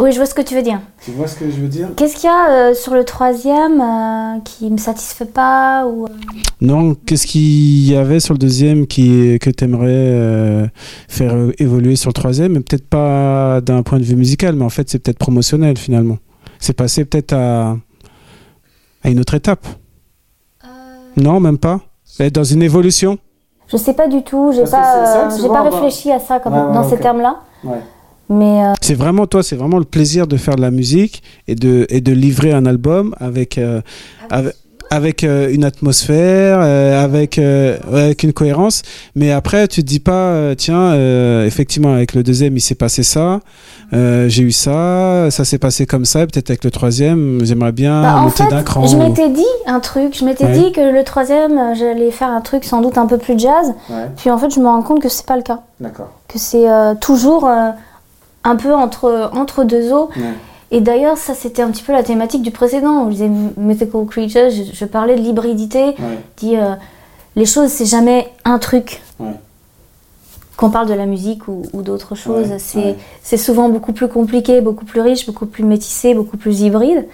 Oui, 0.00 0.10
je 0.10 0.16
vois 0.16 0.26
ce 0.26 0.34
que 0.34 0.40
tu 0.42 0.54
veux 0.54 0.62
dire. 0.62 0.80
Tu 1.04 1.10
vois 1.12 1.28
ce 1.28 1.36
que 1.38 1.50
je 1.50 1.56
veux 1.56 1.68
dire? 1.68 1.88
Qu'est-ce 1.96 2.14
qu'il 2.16 2.24
y 2.24 2.28
a 2.28 2.70
euh, 2.70 2.74
sur 2.74 2.94
le 2.94 3.04
troisième 3.04 3.80
euh, 3.80 4.40
qui 4.44 4.70
me 4.70 4.78
satisfait 4.78 5.26
pas 5.26 5.86
ou... 5.86 6.06
euh, 6.06 6.08
Non, 6.60 6.94
qu'est-ce 6.94 7.26
qu'il 7.26 7.84
y 7.86 7.94
avait 7.94 8.18
sur 8.18 8.32
le 8.34 8.38
deuxième 8.38 8.86
qui, 8.86 9.38
que 9.38 9.50
tu 9.50 9.64
aimerais 9.64 10.70
faire 11.08 11.34
euh, 11.34 11.52
évoluer 11.58 11.96
sur 11.96 12.08
le 12.08 12.14
troisième, 12.14 12.54
peut-être 12.64 12.88
pas 12.88 13.60
d'un 13.60 13.82
point 13.82 13.98
de 13.98 14.04
vue 14.04 14.16
musical, 14.16 14.56
mais 14.56 14.64
en 14.64 14.70
fait 14.70 14.88
c'est 14.88 14.98
peut-être 14.98 15.18
promotionnel 15.18 15.76
finalement. 15.76 16.18
C'est 16.58 16.72
passé 16.72 17.04
peut-être 17.04 17.34
à, 17.34 17.76
à 19.02 19.10
une 19.10 19.20
autre 19.20 19.34
étape. 19.34 19.66
Non, 21.16 21.40
même 21.40 21.58
pas. 21.58 21.80
Être 22.20 22.34
dans 22.34 22.44
une 22.44 22.62
évolution. 22.62 23.18
Je 23.68 23.76
sais 23.76 23.94
pas 23.94 24.06
du 24.06 24.22
tout, 24.22 24.52
j'ai 24.54 24.64
pas, 24.64 25.26
euh, 25.30 25.48
pas 25.48 25.62
réfléchi 25.62 26.12
à 26.12 26.20
ça 26.20 26.40
comme, 26.40 26.52
Ouais, 26.52 26.60
ouais, 26.60 26.74
dans 26.74 26.88
ces 26.88 26.98
termes-là. 26.98 27.40
Mais 28.28 28.64
euh, 28.64 28.72
C'est 28.80 28.94
vraiment 28.94 29.26
toi, 29.26 29.42
c'est 29.42 29.56
vraiment 29.56 29.78
le 29.78 29.84
plaisir 29.84 30.26
de 30.26 30.36
faire 30.36 30.56
de 30.56 30.60
la 30.60 30.70
musique 30.70 31.22
et 31.48 31.54
de, 31.54 31.86
et 31.88 32.00
de 32.00 32.12
livrer 32.12 32.52
un 32.52 32.66
album 32.66 33.14
avec, 33.18 33.56
euh, 33.58 33.80
avec, 34.30 34.54
avec, 34.92 35.24
euh, 35.24 35.48
une 35.52 35.64
atmosphère, 35.64 36.58
euh, 36.60 37.02
avec, 37.02 37.38
euh, 37.38 37.78
ouais, 37.90 38.02
avec 38.02 38.22
une 38.24 38.32
cohérence. 38.34 38.82
Mais 39.14 39.32
après, 39.32 39.66
tu 39.66 39.82
te 39.82 39.86
dis 39.88 40.00
pas, 40.00 40.54
tiens, 40.56 40.92
euh, 40.92 41.46
effectivement, 41.46 41.94
avec 41.94 42.14
le 42.14 42.22
deuxième, 42.22 42.56
il 42.56 42.60
s'est 42.60 42.74
passé 42.74 43.02
ça, 43.02 43.40
euh, 43.94 44.28
j'ai 44.28 44.42
eu 44.42 44.52
ça, 44.52 45.30
ça 45.30 45.44
s'est 45.46 45.58
passé 45.58 45.86
comme 45.86 46.04
ça. 46.04 46.20
et 46.20 46.26
Peut-être 46.26 46.50
avec 46.50 46.62
le 46.64 46.70
troisième, 46.70 47.40
j'aimerais 47.42 47.72
bien 47.72 48.02
bah, 48.02 48.16
en 48.16 48.20
monter 48.24 48.44
fait, 48.44 48.50
d'un 48.50 48.62
cran. 48.62 48.86
je 48.86 48.96
m'étais 48.98 49.30
dit 49.30 49.46
un 49.66 49.80
truc, 49.80 50.14
je 50.18 50.24
m'étais 50.26 50.44
Ouais. 50.44 50.52
dit 50.58 50.72
que 50.72 50.80
le 50.80 51.04
troisième, 51.04 51.74
j'allais 51.74 52.10
faire 52.10 52.28
un 52.28 52.40
truc 52.42 52.64
sans 52.64 52.82
doute 52.82 52.98
un 52.98 53.06
peu 53.06 53.16
plus 53.16 53.38
jazz. 53.38 53.72
Ouais, 53.88 54.10
Puis 54.16 54.30
en 54.30 54.36
fait, 54.36 54.50
je 54.54 54.60
me 54.60 54.66
rends 54.66 54.82
compte 54.82 55.00
que 55.00 55.08
c'est 55.08 55.24
pas 55.26 55.36
le 55.36 55.42
cas. 55.42 55.60
d'accord. 55.80 56.10
que 56.28 56.38
c'est 56.38 56.68
euh, 56.68 56.94
toujours 57.00 57.46
euh, 57.48 57.70
un 58.44 58.56
peu 58.56 58.74
entre, 58.74 59.30
entre 59.34 59.64
deux 59.64 59.90
eaux. 59.92 60.10
Et 60.74 60.80
d'ailleurs, 60.80 61.18
ça 61.18 61.34
c'était 61.34 61.62
un 61.62 61.70
petit 61.70 61.82
peu 61.82 61.92
la 61.92 62.02
thématique 62.02 62.42
du 62.42 62.50
précédent. 62.50 63.04
Je 63.06 63.10
disais 63.10 63.30
Mythical 63.56 64.06
Creatures, 64.06 64.50
je, 64.50 64.62
je 64.72 64.84
parlais 64.86 65.14
de 65.16 65.20
l'hybridité. 65.20 65.94
Dit 66.38 66.56
euh, 66.56 66.74
les 67.36 67.44
choses, 67.46 67.68
c'est 67.70 67.84
jamais 67.86 68.28
un 68.44 68.58
truc. 68.58 69.00
Ouais. 69.20 69.34
Qu'on 70.56 70.70
parle 70.70 70.88
de 70.88 70.94
la 70.94 71.06
musique 71.06 71.46
ou, 71.48 71.62
ou 71.72 71.82
d'autres 71.82 72.14
choses, 72.14 72.48
Ouais, 72.50 72.58
c'est 72.58 72.78
ouais. 72.78 72.96
c'est 73.22 73.36
souvent 73.36 73.68
beaucoup 73.68 73.92
plus 73.92 74.08
compliqué, 74.08 74.60
beaucoup 74.60 74.84
plus 74.84 75.00
riche, 75.00 75.26
beaucoup 75.26 75.46
plus 75.46 75.64
métissé, 75.64 76.14
beaucoup 76.14 76.36
plus 76.36 76.60
hybride. 76.60 77.06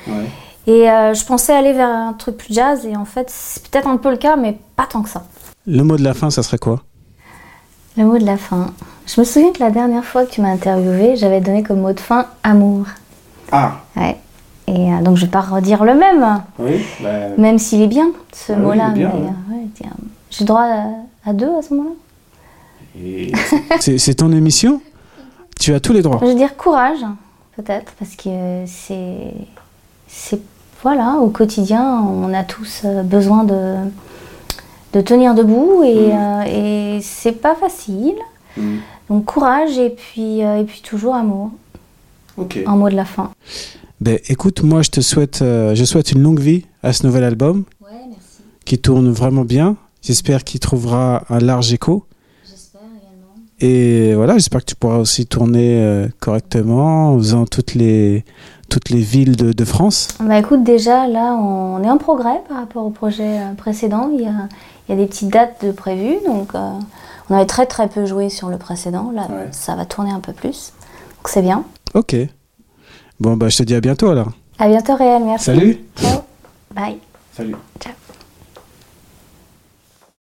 Et 0.66 0.90
euh, 0.90 1.14
je 1.14 1.24
pensais 1.24 1.52
aller 1.54 1.72
vers 1.72 1.88
un 1.88 2.12
truc 2.12 2.36
plus 2.36 2.52
jazz, 2.54 2.84
et 2.84 2.94
en 2.96 3.06
fait, 3.06 3.28
c'est 3.30 3.66
peut-être 3.68 3.88
un 3.88 3.96
peu 3.96 4.10
le 4.10 4.18
cas, 4.18 4.36
mais 4.36 4.58
pas 4.76 4.86
tant 4.86 5.02
que 5.02 5.08
ça. 5.08 5.24
Le 5.66 5.82
mot 5.82 5.96
de 5.96 6.02
la 6.04 6.14
fin, 6.14 6.30
ça 6.30 6.42
serait 6.42 6.58
quoi? 6.58 6.82
Le 7.96 8.04
mot 8.04 8.18
de 8.18 8.26
la 8.26 8.36
fin. 8.36 8.66
Je 9.06 9.18
me 9.20 9.24
souviens 9.24 9.52
que 9.52 9.60
la 9.60 9.70
dernière 9.70 10.04
fois 10.04 10.26
que 10.26 10.30
tu 10.30 10.42
m'as 10.42 10.50
interviewé, 10.52 11.16
j'avais 11.16 11.40
donné 11.40 11.62
comme 11.62 11.80
mot 11.80 11.92
de 11.92 12.00
fin 12.00 12.26
amour. 12.42 12.84
Ah, 13.52 13.72
Ouais. 13.96 14.16
Et 14.66 14.92
euh, 14.92 15.00
donc 15.02 15.16
je 15.16 15.24
vais 15.24 15.30
pas 15.30 15.40
redire 15.40 15.82
le 15.84 15.94
même, 15.94 16.42
oui. 16.58 16.84
même 17.38 17.58
s'il 17.58 17.80
est 17.80 17.86
bien 17.86 18.08
ce 18.32 18.52
Ah 18.52 18.56
oui, 18.58 18.62
mot-là. 18.66 18.90
ouais. 18.94 19.04
euh, 19.04 19.54
ouais, 19.54 19.66
J'ai 20.30 20.44
droit 20.44 20.60
à, 20.64 20.84
à 21.24 21.32
deux 21.32 21.48
à 21.56 21.62
ce 21.62 21.72
moment-là. 21.74 21.94
c'est 23.80 23.96
c'est 23.98 24.14
ton 24.16 24.30
émission? 24.32 24.80
Tu 25.58 25.72
as 25.72 25.80
tous 25.80 25.92
les 25.94 26.02
droits. 26.02 26.18
Je 26.20 26.26
veux 26.26 26.34
dire 26.34 26.56
courage, 26.56 26.98
peut-être, 27.56 27.92
parce 27.98 28.14
que 28.14 28.64
c'est, 28.66 29.32
c'est 30.06 30.40
voilà, 30.82 31.16
au 31.20 31.28
quotidien, 31.30 32.00
on 32.02 32.32
a 32.34 32.44
tous 32.44 32.82
euh, 32.84 33.02
besoin 33.02 33.44
de 33.44 33.76
de 34.94 35.00
tenir 35.00 35.34
debout 35.34 35.82
et, 35.84 36.10
euh, 36.12 36.42
et 36.96 37.00
c'est 37.02 37.32
pas 37.32 37.54
facile. 37.54 38.14
Donc 39.08 39.24
courage 39.24 39.78
et 39.78 39.90
puis 39.90 40.44
euh, 40.44 40.60
et 40.60 40.64
puis 40.64 40.82
toujours 40.82 41.14
amour 41.14 41.50
Ok. 42.38 42.58
en 42.66 42.76
mot 42.76 42.88
de 42.88 42.94
la 42.96 43.04
fin. 43.04 43.30
Ben, 44.00 44.18
écoute, 44.28 44.62
moi, 44.62 44.82
je 44.82 44.90
te 44.90 45.00
souhaite, 45.00 45.42
euh, 45.42 45.74
je 45.74 45.84
souhaite 45.84 46.12
une 46.12 46.22
longue 46.22 46.38
vie 46.40 46.64
à 46.82 46.92
ce 46.92 47.04
nouvel 47.06 47.24
album 47.24 47.64
Ouais, 47.82 47.88
merci. 48.08 48.42
qui 48.64 48.78
tourne 48.78 49.10
vraiment 49.10 49.44
bien. 49.44 49.76
J'espère 50.02 50.44
qu'il 50.44 50.60
trouvera 50.60 51.24
un 51.30 51.40
large 51.40 51.72
écho. 51.72 52.04
J'espère 52.48 52.80
également. 52.82 53.34
Et 53.58 54.14
voilà, 54.14 54.34
j'espère 54.34 54.60
que 54.60 54.66
tu 54.66 54.76
pourras 54.76 54.98
aussi 54.98 55.26
tourner 55.26 55.80
euh, 55.82 56.06
correctement 56.20 57.10
en 57.14 57.18
faisant 57.18 57.44
toutes 57.44 57.74
les, 57.74 58.24
toutes 58.68 58.90
les 58.90 59.00
villes 59.00 59.34
de, 59.34 59.52
de 59.52 59.64
France. 59.64 60.08
Bah 60.20 60.38
écoute, 60.38 60.62
déjà 60.62 61.08
là, 61.08 61.34
on 61.34 61.82
est 61.82 61.90
en 61.90 61.98
progrès 61.98 62.40
par 62.48 62.58
rapport 62.58 62.86
au 62.86 62.90
projet 62.90 63.40
euh, 63.40 63.54
précédent. 63.56 64.10
Il 64.14 64.20
y 64.22 64.26
a, 64.26 64.48
il 64.88 64.90
y 64.90 64.92
a 64.92 64.96
des 64.96 65.06
petites 65.06 65.30
dates 65.30 65.64
de 65.64 65.72
prévues, 65.72 66.18
donc 66.24 66.54
euh, 66.54 66.70
on 67.30 67.34
avait 67.34 67.46
très 67.46 67.66
très 67.66 67.88
peu 67.88 68.06
joué 68.06 68.28
sur 68.28 68.48
le 68.48 68.58
précédent. 68.58 69.10
Là, 69.12 69.22
Ouais. 69.28 69.48
ça 69.50 69.74
va 69.74 69.84
tourner 69.86 70.12
un 70.12 70.20
peu 70.20 70.32
plus, 70.32 70.72
donc 71.18 71.26
c'est 71.28 71.42
bien. 71.42 71.64
Ok. 71.94 72.16
Bon, 73.20 73.36
bah, 73.36 73.48
je 73.48 73.58
te 73.58 73.62
dis 73.62 73.74
à 73.74 73.80
bientôt 73.80 74.10
alors. 74.10 74.32
À 74.58 74.68
bientôt, 74.68 74.96
Réel. 74.96 75.22
Merci. 75.24 75.44
Salut. 75.46 75.78
Ciao. 75.96 76.20
Bye. 76.74 76.98
Salut. 77.36 77.56
Ciao. 77.80 77.92